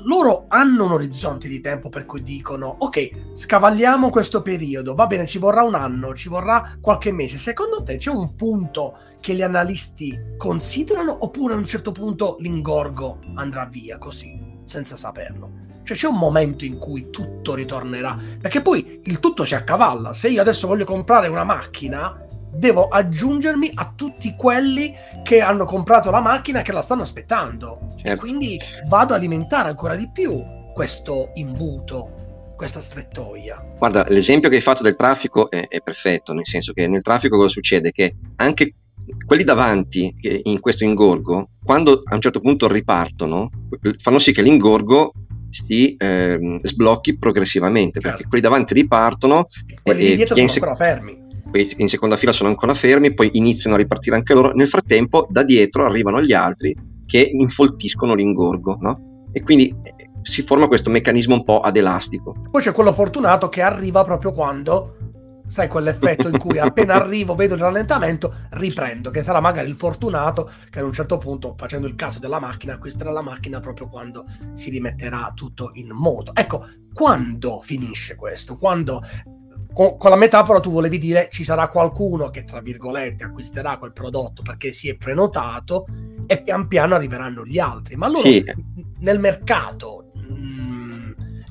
loro 0.06 0.46
hanno 0.50 0.86
un 0.86 0.92
orizzonte 0.92 1.48
di 1.48 1.62
tempo 1.62 1.90
per 1.90 2.06
cui 2.06 2.22
dicono, 2.22 2.76
ok, 2.80 3.34
scavagliamo 3.34 4.10
questo 4.10 4.42
periodo, 4.42 4.94
va 4.94 5.08
bene, 5.08 5.26
ci 5.26 5.40
vorrà 5.40 5.64
un 5.64 5.76
anno, 5.76 6.14
ci 6.14 6.30
vorrà 6.30 6.78
qualche 6.82 7.12
mese. 7.12 7.38
Secondo 7.38 7.82
te 7.82 7.98
c'è 7.98 8.12
un 8.12 8.36
punto 8.36 8.98
che 9.22 9.34
gli 9.34 9.42
analisti 9.42 10.36
considerano 10.38 11.24
oppure 11.24 11.54
a 11.54 11.58
un 11.58 11.66
certo 11.66 11.92
punto 11.92 12.36
l'ingorgo 12.40 13.20
andrà 13.36 13.66
via 13.66 13.98
così, 13.98 14.38
senza 14.66 14.96
saperlo? 14.96 15.63
Cioè 15.84 15.98
c'è 15.98 16.08
un 16.08 16.18
momento 16.18 16.66
in 16.66 16.78
cui 16.78 17.10
tutto 17.10 17.54
ritornerà, 17.54 18.18
perché 18.40 18.62
poi 18.62 19.02
il 19.04 19.20
tutto 19.20 19.44
si 19.44 19.56
accavalla. 19.56 20.14
Se 20.14 20.30
io 20.30 20.42
adesso 20.42 20.68
voglio 20.68 20.86
comprare 20.86 21.28
una 21.28 21.44
macchina, 21.44 22.26
devo 22.56 22.88
aggiungermi 22.88 23.72
a 23.74 23.94
tutti 23.96 24.36
quelli 24.36 24.94
che 25.24 25.42
hanno 25.42 25.66
comprato 25.66 26.12
la 26.12 26.22
macchina 26.22 26.62
che 26.62 26.72
la 26.72 26.82
stanno 26.82 27.02
aspettando. 27.02 27.94
Certo. 27.98 28.22
quindi 28.22 28.60
vado 28.88 29.14
a 29.14 29.18
alimentare 29.18 29.70
ancora 29.70 29.96
di 29.96 30.10
più 30.12 30.44
questo 30.74 31.32
imbuto, 31.36 32.54
questa 32.56 32.82
strettoia. 32.82 33.76
Guarda, 33.78 34.06
l'esempio 34.10 34.50
che 34.50 34.56
hai 34.56 34.62
fatto 34.62 34.84
del 34.84 34.96
traffico 34.96 35.50
è, 35.50 35.68
è 35.68 35.82
perfetto, 35.82 36.34
nel 36.34 36.48
senso 36.48 36.74
che 36.74 36.88
nel 36.88 37.02
traffico 37.02 37.38
cosa 37.38 37.50
succede? 37.50 37.92
Che 37.92 38.16
anche 38.38 38.76
quelli 39.26 39.44
davanti 39.44 40.14
in 40.44 40.60
questo 40.60 40.84
ingorgo, 40.84 41.50
quando 41.64 42.02
a 42.04 42.16
un 42.16 42.22
certo 42.22 42.40
punto 42.40 42.68
ripartono, 42.68 43.50
fanno 43.98 44.20
sì 44.20 44.32
che 44.32 44.42
l'ingorgo 44.42 45.14
si 45.54 45.96
eh, 45.96 46.60
sblocchi 46.64 47.18
progressivamente 47.18 48.00
certo. 48.00 48.10
perché 48.10 48.28
quelli 48.28 48.44
davanti 48.44 48.74
ripartono 48.74 49.46
quelli 49.82 50.12
e 50.12 50.16
dietro 50.16 50.36
sono 50.36 50.48
sec- 50.48 50.64
ancora 50.64 50.86
fermi 50.86 51.22
in 51.78 51.88
seconda 51.88 52.16
fila 52.16 52.32
sono 52.32 52.50
ancora 52.50 52.74
fermi 52.74 53.14
poi 53.14 53.30
iniziano 53.34 53.76
a 53.76 53.80
ripartire 53.80 54.16
anche 54.16 54.34
loro 54.34 54.52
nel 54.54 54.68
frattempo 54.68 55.28
da 55.30 55.44
dietro 55.44 55.86
arrivano 55.86 56.22
gli 56.22 56.34
altri 56.34 56.76
che 57.06 57.20
infoltiscono 57.20 58.16
l'ingorgo 58.16 58.78
no? 58.80 59.28
e 59.32 59.44
quindi 59.44 59.70
eh, 59.70 60.10
si 60.24 60.42
forma 60.42 60.68
questo 60.68 60.90
meccanismo 60.90 61.36
un 61.36 61.44
po' 61.44 61.60
ad 61.60 61.78
elastico 61.78 62.36
poi 62.50 62.62
c'è 62.62 62.72
quello 62.72 62.92
fortunato 62.92 63.50
che 63.50 63.62
arriva 63.62 64.04
proprio 64.04 64.32
quando 64.32 64.96
sai 65.54 65.68
quell'effetto 65.68 66.30
in 66.30 66.40
cui 66.40 66.58
appena 66.58 66.96
arrivo 67.00 67.36
vedo 67.36 67.54
il 67.54 67.60
rallentamento 67.60 68.48
riprendo 68.54 69.12
che 69.12 69.22
sarà 69.22 69.40
magari 69.40 69.70
il 69.70 69.76
fortunato 69.76 70.50
che 70.68 70.80
ad 70.80 70.86
un 70.86 70.92
certo 70.92 71.20
punto 71.20 71.54
facendo 71.56 71.86
il 71.86 71.94
caso 71.94 72.18
della 72.18 72.40
macchina 72.40 72.74
acquisterà 72.74 73.12
la 73.12 73.22
macchina 73.22 73.60
proprio 73.60 73.88
quando 73.88 74.26
si 74.56 74.72
rimetterà 74.72 75.32
tutto 75.36 75.70
in 75.74 75.90
moto. 75.90 76.34
Ecco 76.34 76.66
quando 76.92 77.62
finisce 77.62 78.16
questo? 78.16 78.58
Quando 78.58 79.04
con, 79.72 79.96
la 80.00 80.16
metafora 80.16 80.60
tu 80.60 80.72
volevi 80.72 80.98
dire 80.98 81.30
ci 81.32 81.44
sarà 81.44 81.68
qualcuno 81.68 82.32
che 82.32 82.46
tra 82.46 82.60
virgolette 82.60 83.24
acquisterà 83.24 83.78
quel 83.78 83.94
prodotto 83.94 84.42
perché 84.42 84.72
si 84.72 84.90
è 84.90 84.98
prenotato 84.98 85.86
e 86.26 86.42
pian 86.42 86.68
piano 86.68 86.96
arriveranno 86.96 87.46
gli 87.46 87.60
altri. 87.60 87.96
Ma 87.96 88.08
loro 88.08 88.28
sì. 88.28 88.44
nel 89.02 89.20
mercato 89.20 90.03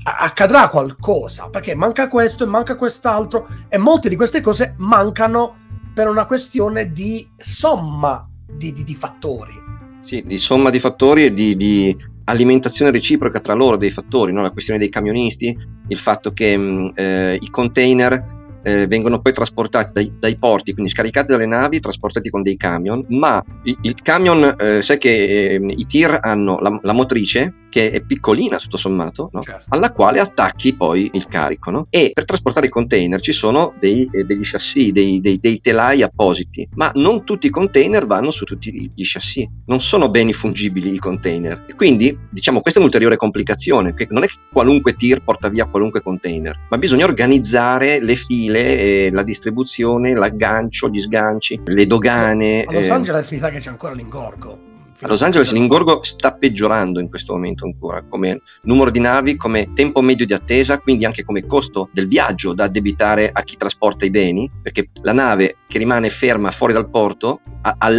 accadrà 0.03 0.69
qualcosa, 0.69 1.49
perché 1.49 1.75
manca 1.75 2.09
questo 2.09 2.45
e 2.45 2.47
manca 2.47 2.77
quest'altro 2.77 3.49
e 3.69 3.79
molte 3.79 4.09
di 4.09 4.17
queste 4.17 4.41
cose 4.41 4.75
mancano 4.79 5.57
per 5.95 6.09
una 6.09 6.27
questione 6.27 6.93
di 6.93 7.29
somma 7.37 8.29
di, 8.47 8.73
di, 8.73 8.85
di 8.85 8.95
fattori. 8.95 9.61
Sì, 10.01 10.23
di 10.27 10.39
somma 10.39 10.71
di 10.71 10.81
fattori 10.81 11.27
e 11.27 11.33
di, 11.33 11.57
di 11.57 11.97
alimentazione 12.25 12.91
reciproca 12.91 13.41
tra 13.41 13.55
loro 13.55 13.77
dei 13.77 13.91
fattori, 13.91 14.33
no? 14.33 14.43
la 14.43 14.51
questione 14.51 14.79
dei 14.79 14.89
camionisti, 14.89 15.57
il 15.89 15.99
fatto 15.99 16.33
che 16.33 16.57
mh, 16.57 16.63
mm, 16.63 16.89
eh, 16.95 17.39
i 17.41 17.51
container 17.51 18.41
eh, 18.65 18.87
vengono 18.87 19.21
poi 19.21 19.33
trasportati 19.33 19.93
dai, 19.93 20.13
dai, 20.19 20.39
porti, 20.39 20.73
quindi 20.73 20.91
scaricati 20.91 21.33
dalle 21.33 21.47
navi, 21.47 21.81
trasportati 21.81 22.31
con 22.31 22.43
dei 22.43 22.57
camion, 22.57 23.05
ma 23.09 23.43
il, 23.65 23.77
il 23.83 23.95
camion, 24.03 24.55
eh, 24.59 24.83
sai 24.83 24.99
che 24.99 25.55
eh, 25.55 25.65
i 25.77 25.87
tir 25.87 26.19
hanno 26.21 26.59
la, 26.61 26.79
la 26.83 26.93
motrice 26.93 27.55
che 27.73 27.91
è 27.91 28.05
piccolina 28.05 28.59
tutto 28.59 28.77
sommato, 28.77 29.31
no? 29.33 29.43
Certo. 29.43 29.65
alla 29.71 29.93
quale 29.93 30.21
attacchi 30.21 30.77
poi 30.77 31.09
il 31.15 31.27
carico. 31.27 31.71
no? 31.71 31.87
E 31.89 32.11
per 32.13 32.27
trasportare 32.27 32.67
i 32.67 32.69
container 32.69 33.19
ci 33.19 33.33
sono 33.33 33.73
dei, 33.81 34.07
eh, 34.13 34.25
degli 34.25 34.43
chassis, 34.43 34.93
dei, 34.93 35.23
dei- 35.23 35.39
dei 35.41 35.59
telai 35.63 36.03
appositi, 36.03 36.69
ma 36.75 36.93
non 36.97 37.25
tutti 37.25 37.47
i 37.47 37.51
container 37.51 38.07
vanno 38.07 38.31
su 38.31 38.45
tutti 38.45 38.93
gli 38.95 39.03
chassis, 39.03 39.47
non 39.67 39.81
sono 39.81 40.11
beni 40.11 40.35
fungibili 40.35 40.93
i 40.93 40.99
container. 40.99 41.65
E 41.67 41.75
quindi, 41.75 42.15
diciamo, 42.31 42.61
questa 42.61 42.79
è 42.79 42.83
un'ulteriore 42.83 43.17
complicazione, 43.17 43.95
che 43.95 44.07
non 44.11 44.23
è 44.23 44.27
qualunque 44.53 44.93
tir 44.95 45.25
porta 45.25 45.49
via 45.49 45.65
qualunque 45.65 46.03
container, 46.03 46.67
ma 46.69 46.77
bisogna 46.77 47.07
organizzare 47.07 48.03
le 48.03 48.17
file, 48.17 49.07
eh, 49.07 49.11
la 49.11 49.23
distribuzione, 49.23 50.13
l'aggancio, 50.13 50.91
gli 50.91 51.01
sganci, 51.01 51.59
le 51.65 51.87
dogane. 51.87 52.65
A 52.65 52.73
Los 52.73 52.85
eh, 52.85 52.91
Angeles 52.91 53.31
mi 53.31 53.39
sa 53.39 53.49
che 53.49 53.61
c'è 53.61 53.71
ancora 53.71 53.95
l'ingorgo. 53.95 54.72
A 55.03 55.09
Los 55.09 55.23
Angeles 55.23 55.51
l'ingorgo 55.51 56.03
sta 56.05 56.33
peggiorando 56.33 57.01
in 57.01 57.09
questo 57.09 57.33
momento 57.33 57.65
ancora, 57.65 58.03
come 58.03 58.41
numero 58.63 58.91
di 58.91 59.01
navi, 59.01 59.37
come 59.37 59.73
tempo 59.75 60.01
medio 60.01 60.25
di 60.25 60.33
attesa, 60.33 60.79
quindi 60.79 61.05
anche 61.05 61.25
come 61.25 61.45
costo 61.45 61.89
del 61.93 62.07
viaggio 62.07 62.55
da 62.55 62.65
addebitare 62.65 63.29
a 63.33 63.43
chi 63.43 63.57
trasporta 63.57 64.05
i 64.05 64.11
beni, 64.11 64.49
perché 64.63 64.91
la 65.03 65.13
nave 65.13 65.57
che 65.67 65.79
rimane 65.79 66.09
ferma 66.09 66.53
fuori 66.53 66.73
dal 66.73 66.89
porto 66.89 67.41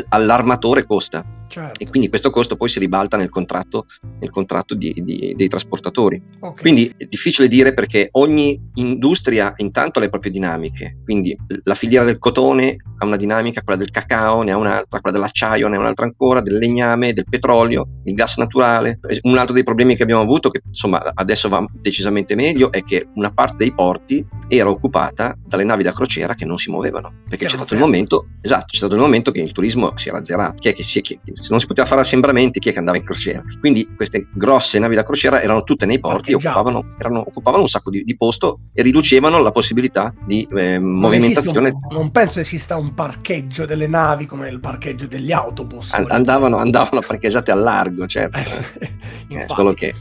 all'armatore 0.09 0.85
costa 0.85 1.25
Certo. 1.53 1.79
e 1.83 1.87
quindi 1.87 2.09
questo 2.09 2.31
costo 2.31 2.55
poi 2.55 2.67
si 2.67 2.79
ribalta 2.79 3.15
nel 3.15 3.29
contratto, 3.29 3.85
nel 4.19 4.31
contratto 4.31 4.73
di- 4.73 4.93
di- 5.03 5.33
dei 5.35 5.47
trasportatori. 5.47 6.19
Ok. 6.39 6.61
Quindi 6.61 6.91
è 6.97 7.05
difficile 7.05 7.47
dire 7.47 7.73
perché 7.75 8.09
ogni 8.13 8.59
industria 8.75 9.53
intanto 9.57 9.99
ha 9.99 10.01
le 10.01 10.09
proprie 10.09 10.31
dinamiche, 10.31 10.97
quindi 11.03 11.37
la 11.63 11.75
filiera 11.75 12.03
del 12.05 12.17
cotone 12.17 12.75
ha 12.97 13.05
una 13.05 13.17
dinamica, 13.17 13.61
quella 13.61 13.77
del 13.79 13.91
cacao 13.91 14.41
ne 14.41 14.51
ha 14.51 14.57
un'altra, 14.57 14.99
quella 14.99 15.15
dell'acciaio 15.17 15.67
ne 15.67 15.75
ha 15.75 15.79
un'altra 15.79 16.05
ancora, 16.05 16.41
del 16.41 16.57
legname, 16.57 17.13
del 17.13 17.25
petrolio, 17.29 17.87
il 18.05 18.13
gas 18.15 18.37
naturale. 18.37 18.99
Un 19.21 19.37
altro 19.37 19.53
dei 19.53 19.63
problemi 19.63 19.95
che 19.95 20.01
abbiamo 20.03 20.21
avuto, 20.21 20.49
che 20.49 20.61
insomma 20.65 21.01
adesso 21.13 21.49
va 21.49 21.63
decisamente 21.71 22.33
meglio, 22.35 22.71
è 22.71 22.81
che 22.83 23.09
una 23.15 23.31
parte 23.31 23.57
dei 23.57 23.73
porti 23.75 24.25
era 24.47 24.69
occupata 24.69 25.35
dalle 25.45 25.63
navi 25.63 25.83
da 25.83 25.91
crociera 25.93 26.33
che 26.35 26.45
non 26.45 26.57
si 26.57 26.69
muovevano, 26.69 27.11
perché 27.29 27.45
c'è 27.45 27.55
stato 27.55 27.73
il 27.73 27.79
momento, 27.79 28.27
esatto, 28.41 28.65
c'è 28.67 28.77
stato 28.77 28.95
il 28.95 29.01
momento 29.01 29.31
che 29.31 29.41
il 29.41 29.51
turismo 29.51 29.93
si 29.97 30.09
era 30.09 30.17
azzerato, 30.19 30.55
chi 30.59 30.69
è 30.69 30.73
che 30.73 30.83
si, 30.83 31.01
chi- 31.01 31.19
se 31.33 31.47
non 31.49 31.59
si 31.59 31.67
poteva 31.67 31.87
fare 31.87 32.01
assembramenti, 32.01 32.59
chi 32.59 32.69
è 32.69 32.71
che 32.73 32.79
andava 32.79 32.97
in 32.97 33.03
crociera? 33.03 33.43
Quindi 33.59 33.87
queste 33.95 34.27
grosse 34.33 34.79
navi 34.79 34.95
da 34.95 35.03
crociera 35.03 35.41
erano 35.41 35.63
tutte 35.63 35.85
nei 35.85 35.99
porti 35.99 36.31
e 36.31 36.33
Parcheggiate. 36.37 36.57
occupavano, 36.59 36.95
erano- 36.99 37.23
occupavano 37.27 37.63
un 37.63 37.69
sacco 37.69 37.89
di, 37.89 38.03
di 38.03 38.15
posto 38.15 38.59
e 38.73 38.81
riducevano 38.81 39.39
la 39.39 39.51
possibilità 39.51 40.13
di 40.25 40.47
eh, 40.55 40.77
Non 40.79 40.99
movimentazione. 40.99 41.69
un- 41.69 41.79
non 41.91 42.11
penso 42.11 42.39
esista 42.39 42.75
un 42.77 42.93
parcheggio 42.93 43.65
delle 43.65 43.87
navi 43.87 44.25
come 44.25 44.49
il 44.49 44.59
parcheggio 44.59 45.07
degli 45.07 45.31
autobus. 45.31 45.91
An- 45.93 46.05
andavano, 46.09 46.57
andavano 46.57 47.01
parcheggiate 47.01 47.51
a 47.51 47.55
largo, 47.55 48.05
certo. 48.07 48.37
Eh, 48.37 48.91
Infatti. 49.29 49.53
solo 49.53 49.73
che 49.73 49.93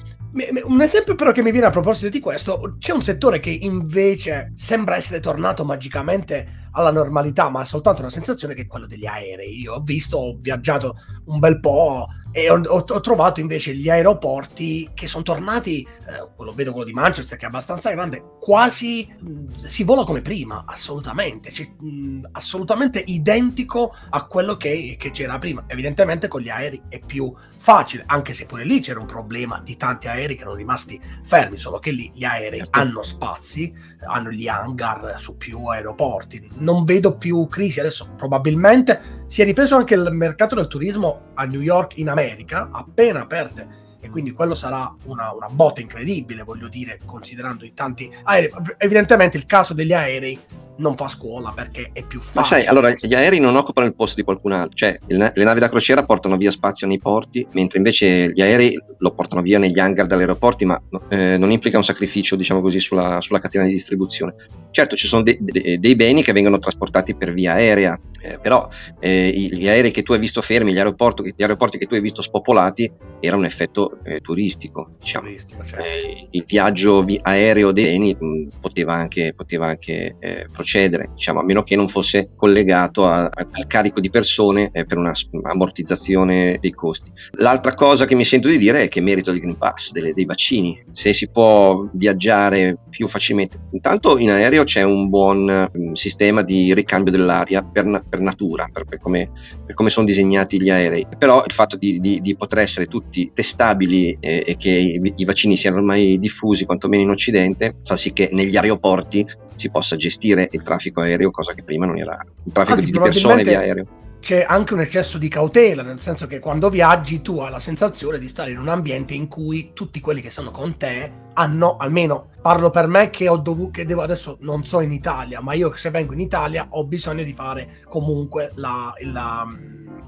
Un 0.65 0.81
esempio 0.81 1.15
però 1.15 1.31
che 1.31 1.43
mi 1.43 1.51
viene 1.51 1.67
a 1.67 1.71
proposito 1.71 2.09
di 2.09 2.19
questo, 2.19 2.77
c'è 2.79 2.93
un 2.93 3.03
settore 3.03 3.39
che 3.39 3.51
invece 3.51 4.53
sembra 4.57 4.97
essere 4.97 5.21
tornato 5.21 5.63
magicamente 5.63 6.69
alla 6.73 6.91
normalità, 6.91 7.51
ma 7.51 7.61
è 7.61 7.67
soltanto 7.67 8.01
una 8.01 8.11
sensazione 8.11 8.55
che 8.55 8.63
è 8.63 8.67
quello 8.67 8.87
degli 8.87 9.05
aerei. 9.05 9.61
Io 9.61 9.75
ho 9.75 9.81
visto, 9.81 10.17
ho 10.17 10.39
viaggiato 10.41 10.97
un 11.27 11.39
bel 11.39 11.61
po' 11.61 12.07
e 12.33 12.51
ho, 12.51 12.61
ho- 12.61 13.01
trovato 13.01 13.41
invece 13.41 13.75
gli 13.75 13.89
aeroporti 13.91 14.91
che 14.95 15.07
sono 15.07 15.23
tornati, 15.23 15.83
eh, 15.83 16.29
quello, 16.35 16.53
vedo 16.53 16.71
quello 16.73 16.87
di 16.87 16.93
Manchester 16.93 17.37
che 17.39 17.45
è 17.45 17.49
abbastanza 17.49 17.91
grande, 17.91 18.23
quasi 18.41 19.07
mh, 19.21 19.65
si 19.67 19.85
vola 19.85 20.05
come 20.05 20.23
prima, 20.23 20.65
assolutamente, 20.67 21.53
Cioè, 21.53 21.71
mh, 21.79 22.29
assolutamente 22.33 23.03
identico 23.05 23.95
a 24.11 24.25
quello 24.27 24.57
che, 24.57 24.97
che 24.99 25.11
c'era 25.11 25.39
prima. 25.39 25.65
Evidentemente 25.67 26.27
con 26.29 26.41
gli 26.41 26.49
aerei 26.49 26.83
è 26.89 27.01
più 27.01 27.33
facile, 27.59 28.03
anche 28.07 28.33
se 28.33 28.47
pure 28.47 28.65
lì 28.65 28.81
c'era 28.81 28.99
un 28.99 29.07
problema 29.07 29.61
di 29.63 29.77
tanti 29.77 30.09
aerei 30.09 30.35
che 30.35 30.43
erano 30.43 30.57
rimasti 30.57 31.01
fermi, 31.23 31.59
solo 31.59 31.79
che 31.79 31.91
lì 31.91 32.11
gli 32.15 32.25
aerei 32.25 32.61
Certo. 32.61 32.79
hanno 32.79 33.03
spazi, 33.03 33.73
hanno 34.07 34.31
gli 34.31 34.49
hangar 34.49 35.15
su 35.19 35.37
più 35.37 35.65
aeroporti. 35.67 36.49
Non 36.57 36.85
vedo 36.85 37.17
più 37.17 37.47
crisi 37.47 37.79
adesso, 37.81 38.09
probabilmente 38.17 39.22
si 39.33 39.41
è 39.41 39.47
ripreso 39.47 39.77
anche 39.77 39.95
il 39.95 40.11
mercato 40.13 40.55
del 40.55 40.67
turismo 40.69 41.31
a 41.33 41.47
New 41.47 41.63
York 41.63 41.97
in 41.97 42.11
America, 42.11 42.69
appena 42.71 43.23
aperte. 43.23 43.97
E 43.99 44.11
quindi 44.11 44.33
quello 44.33 44.55
sarà 44.55 44.95
una, 45.05 45.33
una 45.33 45.47
botta 45.47 45.81
incredibile, 45.81 46.43
voglio 46.43 46.69
dire, 46.69 47.01
considerando 47.07 47.65
i 47.65 47.73
tanti 47.73 48.15
aerei. 48.25 48.53
Evidentemente 48.77 49.39
il 49.39 49.47
caso 49.47 49.73
degli 49.73 49.95
aerei 49.95 50.39
non 50.79 50.97
fa 50.97 51.09
scuola 51.09 51.53
perché 51.55 51.91
è 51.93 52.03
più 52.03 52.19
Ma 52.19 52.43
facile. 52.43 52.61
sai, 52.61 52.69
allora 52.69 52.95
gli 52.99 53.15
aerei 53.15 53.41
non 53.41 53.57
occupano 53.57 53.87
il 53.87 53.95
posto 53.95 54.17
di 54.17 54.23
qualcun 54.23 54.53
altro, 54.53 54.75
cioè 54.77 54.99
le 55.07 55.33
navi 55.35 55.61
da 55.61 55.69
crociera 55.69 56.05
portano 56.05 56.37
via 56.37 56.51
spazio 56.51 56.87
nei 56.87 56.99
porti, 56.99 57.47
mentre 57.53 57.79
invece 57.79 58.31
gli 58.33 58.41
aerei 58.41 58.79
lo 58.99 59.13
portano 59.13 59.43
via 59.43 59.59
negli 59.59 59.79
hangar 59.79 60.07
degli 60.07 60.21
aeroporti, 60.21 60.65
ma 60.65 60.81
eh, 61.09 61.37
non 61.37 61.51
implica 61.51 61.77
un 61.77 61.85
sacrificio, 61.85 62.37
diciamo 62.37 62.61
così, 62.61 62.79
sulla, 62.81 63.21
sulla 63.21 63.41
catena 63.41 63.65
di 63.65 63.73
distribuzione. 63.73 64.35
Certo, 64.71 64.97
ci 64.97 65.07
sono 65.09 65.23
de- 65.23 65.39
de- 65.41 65.79
dei 65.79 65.97
beni 65.97 66.23
che 66.23 66.33
vengono 66.33 66.59
trasportati 66.59 67.15
per 67.17 67.33
via 67.33 67.53
aerea, 67.55 67.99
eh, 68.23 68.39
però 68.41 68.67
eh, 69.01 69.31
gli 69.35 69.69
aerei 69.69 69.91
che 69.91 70.03
tu 70.03 70.13
hai 70.13 70.19
visto 70.21 70.41
fermi, 70.41 70.73
gli 70.73 70.79
aeroporti, 70.79 71.35
gli 71.37 71.43
aeroporti 71.43 71.79
che 71.79 71.87
tu 71.87 71.95
hai 71.95 72.01
visto 72.01 72.23
spopolati, 72.23 72.91
era 73.21 73.37
un 73.37 73.45
effetto 73.45 73.99
eh, 74.05 74.21
turistico, 74.21 74.93
diciamo. 75.01 75.27
Turistico, 75.27 75.65
certo. 75.65 75.85
Eh, 75.85 76.29
il 76.31 76.45
viaggio 76.47 77.03
vi- 77.05 77.19
aereo 77.21 77.73
dei 77.73 77.85
beni 77.85 78.17
mh, 78.19 78.49
poteva 78.61 78.95
anche, 78.95 79.33
poteva 79.37 79.67
anche 79.67 80.17
eh, 80.19 80.47
procedere, 80.63 81.11
diciamo, 81.15 81.41
a 81.41 81.45
meno 81.45 81.65
che 81.65 81.75
non 81.75 81.89
fosse 81.89 82.31
collegato 82.37 83.05
a- 83.07 83.25
a- 83.25 83.49
al 83.51 83.67
carico 83.67 84.01
di 84.01 84.11
persone 84.11 84.71
eh, 84.73 84.85
per 84.85 84.97
una 84.97 85.13
ammortizzazione 85.43 86.59
dei 86.61 86.71
costi. 86.71 87.11
L'altra 87.39 87.75
cosa 87.75 88.05
che 88.05 88.15
mi 88.15 88.25
sento 88.25 88.49
di 88.49 88.59
dire 88.59 88.83
è 88.83 88.89
che 88.89 89.01
merito 89.01 89.31
del 89.33 89.41
Green 89.41 89.57
Pass, 89.59 89.91
delle- 89.91 90.13
dei 90.13 90.25
vaccini, 90.25 90.85
se 90.91 91.13
si 91.13 91.29
può 91.31 91.89
viaggiare 91.93 92.79
più 92.91 93.09
facilmente. 93.09 93.59
Intanto 93.73 94.19
in 94.19 94.31
aereo 94.31 94.65
c'è 94.65 94.83
un 94.83 95.09
buon 95.09 95.69
mh, 95.73 95.93
sistema 95.93 96.43
di 96.43 96.73
ricambio 96.75 97.11
dell'aria 97.13 97.63
per, 97.63 98.05
per 98.09 98.21
natura, 98.21 98.69
per, 98.73 98.85
per 98.85 99.01
come, 99.01 99.31
per 99.67 99.75
come 99.75 99.91
sono 99.91 100.07
disegnati 100.07 100.61
gli 100.61 100.71
aerei, 100.71 101.07
però 101.19 101.43
il 101.45 101.53
fatto 101.53 101.77
di, 101.77 101.99
di- 101.99 102.21
di 102.21 102.37
poter 102.37 102.59
essere 102.61 102.87
tutti 102.87 103.31
testabili 103.35 104.17
eh, 104.21 104.43
e 104.47 104.57
che 104.57 104.71
i, 104.71 105.13
i 105.17 105.25
vaccini 105.25 105.57
siano 105.57 105.79
ormai 105.79 106.19
diffusi 106.19 106.65
quantomeno 106.65 107.03
in 107.03 107.11
Occidente 107.11 107.77
fa 107.83 107.97
sì 107.97 108.13
che 108.13 108.29
negli 108.33 108.57
aeroporti 108.57 109.27
si 109.57 109.71
possa 109.71 109.97
gestire 109.97 110.49
il 110.57 110.63
traffico 110.63 111.01
aereo, 111.01 111.31
cosa 111.31 111.53
che 111.55 111.63
prima 111.63 111.87
non 111.87 111.99
era. 111.99 112.19
Il 112.45 112.53
traffico 112.53 112.77
Anzi, 112.79 112.91
di 112.91 112.99
persone 112.99 113.43
via 113.45 113.59
aereo. 113.61 113.87
c'è 114.21 114.45
anche 114.49 114.73
un 114.75 114.81
eccesso 114.81 115.19
di 115.19 115.29
cautela, 115.29 115.83
nel 115.83 116.01
senso 116.01 116.27
che 116.27 116.39
quando 116.39 116.69
viaggi 116.71 117.23
tu 117.23 117.39
hai 117.41 117.51
la 117.51 117.59
sensazione 117.59 118.19
di 118.19 118.29
stare 118.29 118.51
in 118.53 118.59
un 118.59 118.69
ambiente 118.69 119.15
in 119.15 119.29
cui 119.29 119.71
tutti 119.73 120.01
quelli 120.01 120.21
che 120.21 120.31
sono 120.31 120.51
con 120.51 120.77
te 120.77 121.21
hanno, 121.35 121.77
almeno 121.79 122.29
parlo 122.43 122.69
per 122.71 122.87
me 122.87 123.09
che 123.11 123.29
ho 123.29 123.37
dovuto, 123.39 123.71
che 123.71 123.87
devo 123.87 124.03
adesso 124.03 124.37
non 124.41 124.65
so 124.65 124.81
in 124.81 124.93
Italia, 124.93 125.41
ma 125.41 125.55
io 125.55 125.75
se 125.77 125.91
vengo 125.91 126.13
in 126.13 126.21
Italia 126.21 126.67
ho 126.71 126.85
bisogno 126.85 127.23
di 127.25 127.33
fare 127.33 127.81
comunque 127.89 128.51
la, 128.57 128.93
la- 129.01 129.47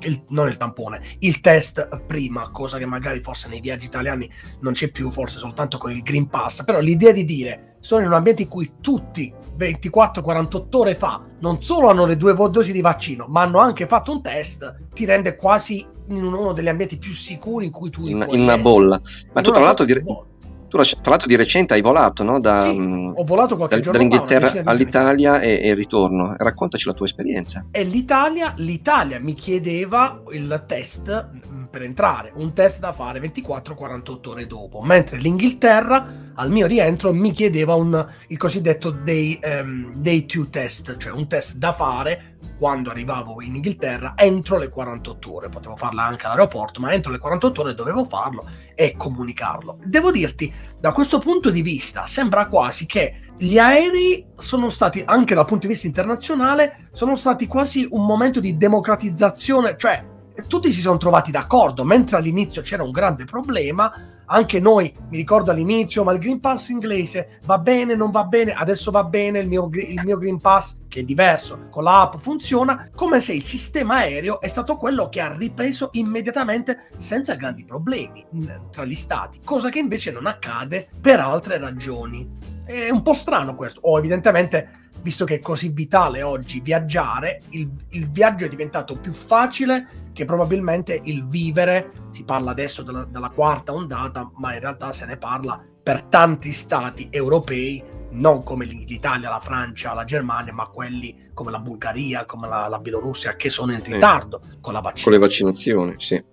il- 0.00 0.22
non 0.28 0.48
il 0.48 0.58
tampone, 0.58 1.00
il 1.20 1.40
test 1.40 2.02
prima, 2.06 2.50
cosa 2.50 2.76
che 2.76 2.84
magari 2.86 3.20
forse 3.20 3.48
nei 3.48 3.60
viaggi 3.60 3.86
italiani 3.86 4.30
non 4.60 4.74
c'è 4.74 4.90
più, 4.90 5.10
forse 5.10 5.38
soltanto 5.38 5.78
con 5.78 5.90
il 5.92 6.02
Green 6.02 6.28
Pass, 6.28 6.62
però 6.64 6.78
l'idea 6.80 7.12
di 7.12 7.24
dire 7.24 7.76
sono 7.80 8.02
in 8.02 8.08
un 8.08 8.14
ambiente 8.14 8.42
in 8.42 8.48
cui 8.48 8.72
tutti 8.82 9.32
24-48 9.58 10.76
ore 10.76 10.94
fa 10.94 11.23
non 11.40 11.62
solo 11.62 11.88
hanno 11.88 12.06
le 12.06 12.16
due 12.16 12.34
dosi 12.50 12.73
di 12.73 12.80
vaccino, 12.80 13.26
ma 13.28 13.42
hanno 13.42 13.58
anche 13.58 13.87
fatto 13.87 14.11
un 14.12 14.23
test, 14.23 14.75
ti 14.92 15.04
rende 15.04 15.34
quasi 15.37 15.87
in 16.08 16.23
uno 16.23 16.52
degli 16.52 16.68
ambienti 16.68 16.99
più 16.99 17.12
sicuri 17.12 17.66
in 17.66 17.73
cui 17.73 17.90
tu 17.90 18.06
In, 18.06 18.25
in 18.30 18.40
una 18.40 18.58
bolla. 18.58 19.00
Ma 19.32 19.40
In 19.40 19.46
tu 19.46 19.50
tra 19.52 19.62
l'altro, 19.62 19.84
di, 19.84 20.02
bolla. 20.02 20.25
tu, 20.68 20.76
tra 20.78 21.11
l'altro 21.11 21.28
di 21.28 21.37
recente 21.37 21.75
hai 21.75 21.80
volato 21.82 22.23
no? 22.25 22.40
da, 22.40 22.64
Sì, 22.64 22.73
mh, 22.78 23.14
Ho 23.16 23.25
volato 23.25 23.56
qualche 23.56 23.76
dal- 23.76 23.84
giorno 23.84 23.99
dall'Inghilterra 23.99 24.49
fa. 24.50 24.62
all'Italia 24.70 25.40
e, 25.40 25.61
e 25.62 25.75
ritorno. 25.75 26.34
Raccontaci 26.37 26.87
la 26.88 26.92
tua 26.94 27.06
esperienza. 27.06 27.64
E 27.70 27.84
l'Italia, 27.84 28.52
l'Italia 28.58 29.18
mi 29.20 29.34
chiedeva 29.34 30.23
il 30.32 30.64
test 30.66 31.28
mm, 31.50 31.63
per 31.75 31.83
entrare, 31.83 32.31
un 32.37 32.52
test 32.52 32.78
da 32.78 32.93
fare 32.93 33.19
24-48 33.21 34.28
ore 34.28 34.47
dopo, 34.47 34.81
mentre 34.81 35.16
l'Inghilterra 35.16 36.31
al 36.35 36.49
mio 36.49 36.69
rientro 36.69 37.12
mi 37.12 37.33
chiedeva 37.33 37.75
un, 37.75 38.07
il 38.28 38.37
cosiddetto 38.37 38.90
day, 38.90 39.37
ehm, 39.43 39.95
day 39.97 40.25
2 40.25 40.50
test, 40.50 40.97
cioè 40.99 41.12
un 41.12 41.26
test 41.26 41.57
da 41.57 41.73
fare 41.73 42.37
quando 42.57 42.90
arrivavo 42.90 43.43
in 43.43 43.57
Inghilterra 43.57 44.12
entro 44.14 44.57
le 44.57 44.69
48 44.69 45.35
ore, 45.35 45.49
potevo 45.49 45.75
farla 45.75 46.04
anche 46.04 46.26
all'aeroporto, 46.26 46.78
ma 46.78 46.93
entro 46.93 47.11
le 47.11 47.19
48 47.19 47.61
ore 47.61 47.75
dovevo 47.75 48.04
farlo 48.04 48.49
e 48.76 48.95
comunicarlo. 48.97 49.78
Devo 49.85 50.12
dirti, 50.12 50.54
da 50.78 50.93
questo 50.93 51.19
punto 51.19 51.50
di 51.50 51.62
vista 51.62 52.07
sembra 52.07 52.47
quasi 52.47 52.87
che 52.87 53.16
gli 53.37 53.59
aerei 53.59 54.25
sono 54.38 54.71
stati, 54.71 55.02
anche 55.04 55.35
dal 55.35 55.45
punto 55.45 55.66
di 55.66 55.73
vista 55.73 55.88
internazionale, 55.88 56.88
sono 56.93 57.16
stati 57.16 57.49
quasi 57.49 57.85
un 57.90 58.07
momento 58.07 58.38
di 58.38 58.57
democratizzazione, 58.57 59.75
cioè 59.76 60.12
tutti 60.48 60.72
si 60.72 60.80
sono 60.80 60.96
trovati 60.96 61.30
d'accordo, 61.30 61.84
mentre 61.84 62.16
all'inizio 62.16 62.62
c'era 62.62 62.82
un 62.82 62.90
grande 62.90 63.24
problema, 63.24 63.92
anche 64.26 64.58
noi, 64.58 64.92
mi 65.10 65.18
ricordo 65.18 65.50
all'inizio, 65.50 66.02
ma 66.02 66.12
il 66.12 66.18
Green 66.18 66.40
Pass 66.40 66.70
inglese 66.70 67.40
va 67.44 67.58
bene, 67.58 67.94
non 67.94 68.10
va 68.10 68.24
bene, 68.24 68.52
adesso 68.52 68.90
va 68.90 69.04
bene 69.04 69.38
il 69.40 69.48
mio, 69.48 69.68
il 69.72 70.00
mio 70.02 70.16
Green 70.16 70.40
Pass, 70.40 70.78
che 70.88 71.00
è 71.00 71.02
diverso, 71.02 71.66
con 71.70 71.84
l'app 71.84 72.16
funziona, 72.16 72.88
come 72.94 73.20
se 73.20 73.34
il 73.34 73.42
sistema 73.42 73.96
aereo 73.96 74.40
è 74.40 74.48
stato 74.48 74.76
quello 74.76 75.08
che 75.10 75.20
ha 75.20 75.36
ripreso 75.36 75.90
immediatamente 75.92 76.90
senza 76.96 77.34
grandi 77.34 77.64
problemi 77.64 78.24
tra 78.70 78.84
gli 78.84 78.94
stati, 78.94 79.40
cosa 79.44 79.68
che 79.68 79.78
invece 79.78 80.10
non 80.10 80.26
accade 80.26 80.88
per 81.00 81.20
altre 81.20 81.58
ragioni. 81.58 82.52
È 82.64 82.88
un 82.88 83.02
po' 83.02 83.12
strano 83.12 83.54
questo, 83.54 83.80
o 83.82 83.98
evidentemente 83.98 84.83
visto 85.04 85.26
che 85.26 85.34
è 85.34 85.38
così 85.40 85.68
vitale 85.68 86.23
oggi 86.23 86.61
viaggiare, 86.61 87.42
il, 87.50 87.70
il, 87.90 88.08
viaggio 88.08 88.46
è 88.46 88.49
diventato 88.49 88.96
più 88.96 89.12
facile 89.12 90.08
che 90.14 90.25
probabilmente 90.25 90.99
il 91.04 91.26
vivere, 91.26 91.92
si 92.11 92.25
parla 92.25 92.52
adesso 92.52 92.82
della, 92.82 93.04
della 93.04 93.28
quarta 93.28 93.75
ondata, 93.75 94.30
ma 94.37 94.54
in 94.54 94.61
realtà 94.61 94.92
se 94.92 95.04
ne 95.04 95.18
parla 95.18 95.62
per 95.82 96.04
tanti 96.04 96.52
stati 96.52 97.08
europei, 97.11 97.82
non 98.12 98.42
come 98.42 98.64
l'Italia, 98.64 99.28
la 99.28 99.40
Francia, 99.40 99.92
la 99.92 100.04
Germania, 100.04 100.54
ma 100.54 100.68
quelli 100.68 101.28
come 101.34 101.50
la 101.50 101.58
Bulgaria, 101.58 102.25
come 102.25 102.49
la, 102.49 102.66
la 102.68 102.78
Bielorussia, 102.78 103.37
che 103.37 103.50
sono 103.50 103.73
in 103.73 103.82
ritardo 103.82 104.40
sì. 104.49 104.58
con 104.62 104.73
la 104.73 104.80
vaccinazione. 104.80 105.02
Con 105.02 105.12
le 105.12 105.18
vaccinazioni, 105.18 105.94
sì. 105.99 106.25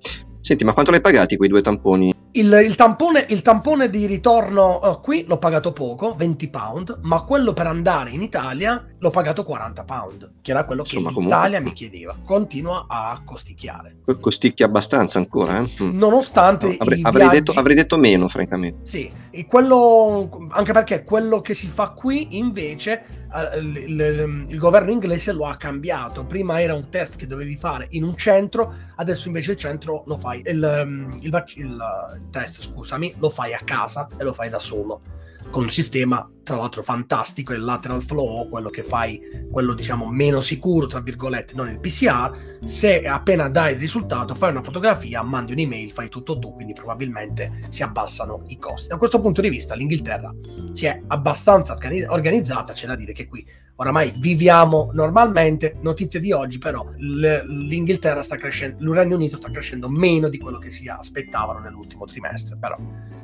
Senti, 0.42 0.64
ma 0.64 0.74
quanto 0.74 0.92
l'hai 0.92 1.02
pagati 1.02 1.38
quei 1.38 1.50
due 1.50 1.62
tamponi? 1.62 2.14
Il, 2.34 2.62
il, 2.66 2.76
tampone, 2.76 3.26
il 3.30 3.42
tampone, 3.42 3.90
di 3.90 4.06
ritorno 4.06 4.80
uh, 4.82 5.02
qui 5.02 5.26
l'ho 5.28 5.38
pagato 5.38 5.74
poco, 5.74 6.16
20 6.16 6.50
pound, 6.50 7.00
ma 7.02 7.22
quello 7.24 7.52
per 7.54 7.68
andare 7.68 8.12
in 8.12 8.22
Italia 8.22 8.86
l'ho 8.98 9.10
pagato 9.10 9.44
40 9.44 9.84
pound, 9.84 10.32
che 10.42 10.52
era 10.52 10.64
quello 10.64 10.82
Insomma, 10.82 11.10
che 11.10 11.20
l'Italia 11.20 11.58
comunque... 11.58 11.62
mi 11.62 11.74
chiedeva. 11.74 12.16
Continua 12.24 12.86
a 12.88 13.22
costicchiare. 13.26 13.98
Costicchia 14.20 14.66
abbastanza 14.66 15.20
ancora, 15.20 15.60
eh? 15.60 15.70
Mm. 15.84 15.98
Nonostante... 15.98 16.68
No, 16.68 16.76
avrei, 16.80 17.02
avrei, 17.04 17.28
viaggi... 17.28 17.44
detto, 17.44 17.60
avrei, 17.60 17.76
detto, 17.76 17.98
meno, 17.98 18.28
francamente. 18.28 18.80
Sì, 18.88 19.12
quello, 19.48 20.48
anche 20.50 20.74
perché 20.74 21.04
quello 21.04 21.42
che 21.42 21.54
si 21.54 21.68
fa 21.68 21.92
qui 21.92 22.38
invece 22.38 23.04
uh, 23.32 23.58
il, 23.58 23.78
il, 23.78 24.46
il 24.48 24.58
governo 24.58 24.92
inglese 24.92 25.32
lo 25.32 25.46
ha 25.46 25.56
cambiato. 25.56 26.26
Prima 26.26 26.62
era 26.62 26.74
un 26.74 26.90
test 26.90 27.16
che 27.16 27.28
dovevi 27.28 27.56
fare 27.56 27.88
in 27.92 28.04
un 28.04 28.16
centro, 28.18 28.74
adesso 28.96 29.28
invece 29.28 29.52
il 29.52 29.58
centro 29.58 30.04
lo 30.06 30.18
fai. 30.18 30.42
Il, 30.46 31.20
il 31.22 32.28
test, 32.30 32.62
scusami, 32.62 33.16
lo 33.20 33.30
fai 33.30 33.54
a 33.54 33.62
casa 33.64 34.08
e 34.18 34.24
lo 34.24 34.34
fai 34.34 34.50
da 34.50 34.60
solo 34.60 35.02
con 35.52 35.64
un 35.64 35.70
sistema 35.70 36.28
tra 36.44 36.56
l'altro 36.56 36.82
fantastico 36.82 37.54
il 37.54 37.62
lateral 37.62 38.02
flow 38.02 38.50
quello 38.50 38.70
che 38.70 38.82
fai 38.82 39.22
quello 39.52 39.74
diciamo 39.74 40.10
meno 40.10 40.42
sicuro 40.42 40.88
tra 40.88 41.00
virgolette 41.00 41.54
non 41.56 41.70
il 41.70 41.80
PCR 41.80 42.60
se 42.64 43.06
appena 43.06 43.48
dai 43.48 43.74
il 43.74 43.80
risultato 43.80 44.34
fai 44.34 44.50
una 44.50 44.64
fotografia 44.64 45.22
mandi 45.22 45.52
un'email 45.52 45.92
fai 45.92 46.10
tutto 46.10 46.40
tu 46.40 46.54
quindi 46.54 46.74
probabilmente 46.74 47.68
si 47.70 47.84
abbassano 47.84 48.44
i 48.48 48.58
costi. 48.58 48.88
Da 48.88 48.98
questo 48.98 49.20
punto 49.20 49.42
di 49.42 49.50
vista 49.50 49.76
l'Inghilterra 49.76 50.34
si 50.72 50.86
è 50.86 51.02
abbastanza 51.08 51.78
organizzata 52.08 52.74
c'è 52.74 52.88
da 52.88 52.96
dire 52.96 53.14
che 53.14 53.28
qui 53.28 53.46
oramai 53.82 54.14
viviamo 54.18 54.92
normalmente. 54.94 55.78
Notizia 55.82 56.20
di 56.20 56.32
oggi, 56.32 56.60
però, 56.60 56.88
l'Inghilterra 56.98 58.22
sta 58.22 58.38
crescendo, 58.38 58.84
il 58.84 58.96
Regno 58.96 59.16
Unito 59.16 59.38
sta 59.38 59.50
crescendo 59.50 59.90
meno 59.90 60.30
di 60.30 60.38
quello 60.38 60.60
che 60.60 60.72
si 60.72 60.88
aspettavano 60.88 61.60
nell'ultimo 61.60 62.06
trimestre. 62.06 62.58
Però 62.60 62.78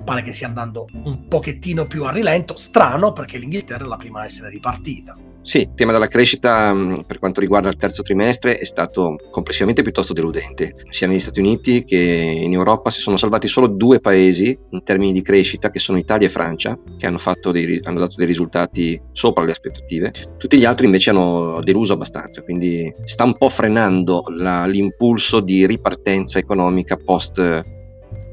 pare 0.04 0.24
che 0.24 0.34
stia 0.34 0.48
andando 0.48 0.88
un 1.06 1.28
pochettino 1.28 1.86
più 1.86 2.04
a 2.06 2.12
rilento. 2.12 2.56
Strano 2.56 3.14
perché 3.14 3.38
l'Inghilterra 3.38 3.86
è 3.86 3.88
la 3.88 3.98
prima 3.98 4.22
a 4.22 4.26
essere 4.26 4.50
ripartita. 4.50 5.16
Sì, 5.48 5.60
il 5.60 5.74
tema 5.75 5.94
della 5.94 6.10
crescita 6.10 6.75
per 7.08 7.20
quanto 7.20 7.39
riguarda 7.39 7.70
il 7.70 7.77
terzo 7.77 8.01
trimestre 8.01 8.58
è 8.58 8.66
stato 8.66 9.16
complessivamente 9.32 9.82
piuttosto 9.82 10.12
deludente. 10.12 10.75
Sia 10.89 11.08
negli 11.08 11.22
Stati 11.22 11.39
Uniti 11.39 11.86
che 11.86 11.98
in 11.98 12.51
Europa 12.51 12.89
si 12.89 13.00
sono 13.00 13.16
salvati 13.16 13.48
solo 13.48 13.68
due 13.68 14.01
paesi 14.01 14.60
in 14.72 14.84
termini 14.84 15.13
di 15.13 15.22
crescita, 15.22 15.70
che 15.70 15.80
sono 15.80 16.00
Italia 16.00 16.27
e 16.27 16.30
Francia, 16.30 16.77
che 16.98 17.08
hanno, 17.08 17.18
dei, 17.54 17.80
hanno 17.84 18.00
dato 18.00 18.16
dei 18.18 18.25
risultati 18.25 19.01
sopra 19.13 19.46
le 19.46 19.51
aspettative. 19.51 20.12
Tutti 20.38 20.58
gli 20.58 20.66
altri 20.66 20.86
invece 20.86 21.12
hanno 21.12 21.62
deluso 21.63 21.94
abbastanza, 21.94 22.44
quindi 22.44 22.94
sta 23.06 23.24
un 23.24 23.38
po' 23.38 23.48
frenando 23.48 24.24
la, 24.36 24.66
l'impulso 24.66 25.39
di 25.39 25.66
ripartenza 25.66 26.39
economica 26.39 26.98
post 26.98 27.75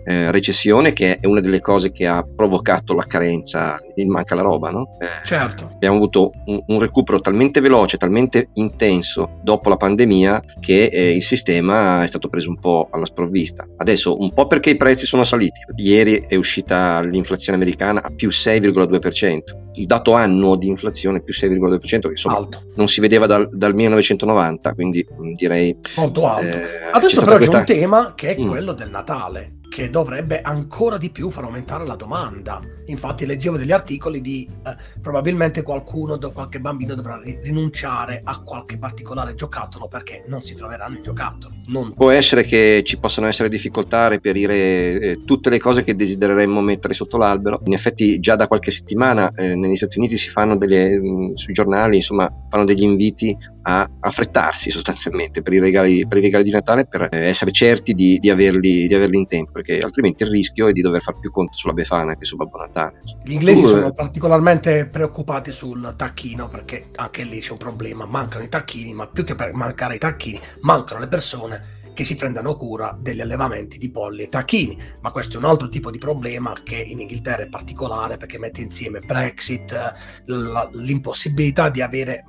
eh, 0.05 0.31
recessione 0.31 0.93
che 0.93 1.19
è 1.19 1.27
una 1.27 1.41
delle 1.41 1.61
cose 1.61 1.91
che 1.91 2.07
ha 2.07 2.23
provocato 2.25 2.95
la 2.95 3.05
carenza, 3.05 3.79
il 3.97 4.07
manca 4.07 4.35
la 4.35 4.43
roba, 4.43 4.71
no? 4.71 4.97
Eh, 5.01 5.27
certo. 5.27 5.71
Abbiamo 5.73 5.97
avuto 5.97 6.33
un, 6.47 6.63
un, 6.67 6.79
recupero 6.79 7.21
talmente 7.21 7.61
veloce, 7.61 7.97
talmente 7.97 8.51
intenso 8.55 9.39
dopo 9.43 9.69
la 9.69 9.77
pandemia 9.77 10.43
che 10.61 10.87
eh, 10.87 11.17
il 11.17 11.23
sistema 11.23 12.03
è 12.03 12.07
stato 12.07 12.29
preso 12.29 12.51
un 12.51 12.59
po' 12.59 12.89
alla 12.91 13.07
sprovvista. 13.07 13.67
Adesso 13.77 14.21
un 14.21 14.33
po' 14.33 14.47
perché 14.47 14.71
i 14.71 14.77
prezzi 14.77 15.07
sono 15.07 15.25
saliti. 15.25 15.61
Ieri 15.77 16.25
è 16.29 16.37
uscita 16.37 17.01
l'inflazione 17.01 17.57
americana 17.59 18.03
a 18.03 18.11
più 18.11 18.29
6,2%. 18.29 19.63
Il 19.77 19.87
dato 19.87 20.13
annuo 20.13 20.57
di 20.57 20.69
inflazione 20.69 21.21
più 21.21 21.35
6,2%, 21.35 22.01
che 22.01 22.09
insomma 22.09 22.37
alto. 22.37 22.63
non 22.77 22.89
si 22.89 23.01
vedeva 23.01 23.27
dal, 23.27 23.49
dal 23.51 23.75
1990, 23.75 24.73
quindi 24.75 25.05
mm, 25.05 25.33
direi... 25.33 25.77
Molto 25.97 26.29
alto. 26.29 26.57
Eh, 26.57 26.63
Adesso 26.93 27.25
però 27.25 27.39
c'è 27.39 27.57
un 27.57 27.65
tema 27.65 28.13
che 28.15 28.37
è 28.37 28.41
mm. 28.41 28.49
quello 28.49 28.73
del 28.73 28.91
Natale 28.91 29.63
che 29.75 29.91
dovrebbe 29.91 30.41
ancora 30.41 30.99
di 30.99 31.11
più 31.11 31.31
far 31.31 31.43
aumentare 31.43 31.85
la 31.85 31.97
domanda. 31.97 32.61
Infatti 32.87 33.27
leggevo 33.27 33.57
degli 33.57 33.73
articoli 33.73 34.21
di 34.21 34.49
eh, 34.65 34.77
probabilmente 35.03 35.63
qualcuno, 35.63 36.17
qualche 36.33 36.61
bambino 36.61 36.95
dovrà 36.95 37.21
rinunciare 37.21 38.21
a 38.23 38.39
qualche 38.39 38.79
particolare 38.79 39.35
giocattolo 39.35 39.89
perché 39.89 40.23
non 40.29 40.43
si 40.43 40.55
troveranno 40.55 40.99
i 40.99 41.03
giocattoli. 41.03 41.63
Non... 41.67 41.93
Può 41.93 42.11
essere 42.11 42.45
che 42.45 42.83
ci 42.85 42.99
possano 42.99 43.27
essere 43.27 43.49
difficoltà 43.49 44.05
a 44.05 44.09
reperire 44.09 44.55
eh, 45.01 45.25
tutte 45.25 45.51
le 45.51 45.59
cose 45.59 45.83
che 45.83 45.97
desidereremmo 45.97 46.61
mettere 46.61 46.95
sotto 46.95 47.17
l'albero. 47.17 47.61
In 47.65 47.73
effetti 47.73 48.21
già 48.21 48.37
da 48.37 48.47
qualche 48.47 48.71
settimana 48.71 49.33
eh, 49.33 49.57
negli 49.57 49.75
Stati 49.75 49.99
Uniti 49.99 50.17
si 50.17 50.29
fanno 50.29 50.57
delle, 50.57 51.01
mh, 51.01 51.09
mm, 51.09 51.35
sui 51.35 51.53
giornali, 51.53 51.97
insomma, 51.97 52.33
fanno 52.49 52.65
degli 52.65 52.85
inviti 52.85 53.37
a 53.63 53.91
affrettarsi 54.01 54.71
sostanzialmente 54.71 55.43
per 55.43 55.53
i 55.53 55.59
regali, 55.59 56.07
per 56.07 56.19
i 56.19 56.21
regali 56.21 56.45
di 56.45 56.51
Natale 56.51 56.87
per 56.87 57.09
eh, 57.11 57.27
essere 57.27 57.51
certi 57.51 57.95
di, 57.95 58.19
di, 58.21 58.31
averli, 58.31 58.87
di 58.87 58.95
averli 58.95 59.17
in 59.17 59.27
tempo 59.27 59.59
perché 59.65 59.81
altrimenti 59.81 60.23
il 60.23 60.29
rischio 60.29 60.69
è 60.69 60.73
di 60.73 60.83
dover 60.83 61.01
fare 61.01 61.17
più 61.19 61.31
conto 61.31 61.57
sulla 61.57 61.73
Befana 61.73 62.17
che 62.17 62.27
su 62.27 62.37
Babbo 62.37 62.59
Natale. 62.59 63.01
Gli 63.25 63.33
inglesi 63.33 63.65
uh, 63.65 63.69
sono 63.69 63.93
particolarmente 63.93 64.87
preoccupati 64.87 65.51
sul 65.51 65.95
tacchino 65.97 66.49
perché 66.49 66.91
anche 66.97 67.25
lì 67.25 67.41
c'è 67.41 67.53
un 67.53 67.59
problema, 67.59 68.05
mancano 68.05 68.45
i 68.45 68.51
tacchini, 68.51 68.93
ma 68.93 69.07
più 69.07 69.25
che 69.25 69.35
per 69.35 69.55
mancare 69.55 69.95
i 69.95 69.99
tacchini, 69.99 70.39
mancano 70.61 71.01
le 71.01 71.09
persone 71.09 71.73
che 71.95 72.05
si 72.05 72.17
prendano 72.17 72.57
cura 72.57 72.95
degli 73.01 73.21
allevamenti 73.21 73.79
di 73.79 73.89
polli 73.89 74.25
e 74.25 74.29
tacchini, 74.29 74.77
ma 75.01 75.13
questo 75.13 75.37
è 75.37 75.39
un 75.39 75.45
altro 75.45 75.69
tipo 75.69 75.91
di 75.93 75.99
problema 75.99 76.53
che 76.63 76.77
in 76.77 77.01
Inghilterra 77.01 77.45
è 77.45 77.49
particolare 77.49 78.17
perché 78.17 78.39
mette 78.39 78.61
insieme 78.61 78.99
Brexit, 78.99 79.95
l'impossibilità 80.25 81.71
di 81.71 81.81
avere 81.81 82.25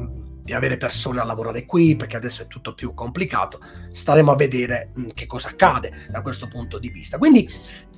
di 0.46 0.54
avere 0.54 0.78
persone 0.78 1.20
a 1.20 1.24
lavorare 1.24 1.66
qui 1.66 1.96
perché 1.96 2.18
adesso 2.18 2.44
è 2.44 2.48
tutto 2.48 2.76
più 2.76 2.94
complicato 2.94 3.60
staremo 3.92 4.32
a 4.32 4.36
vedere 4.36 4.92
mh, 4.94 5.08
che 5.16 5.26
cosa 5.26 5.50
accade 5.50 6.06
da 6.12 6.22
questo 6.22 6.48
punto 6.48 6.78
di 6.78 6.90
vista. 6.90 7.18
Quindi 7.18 7.50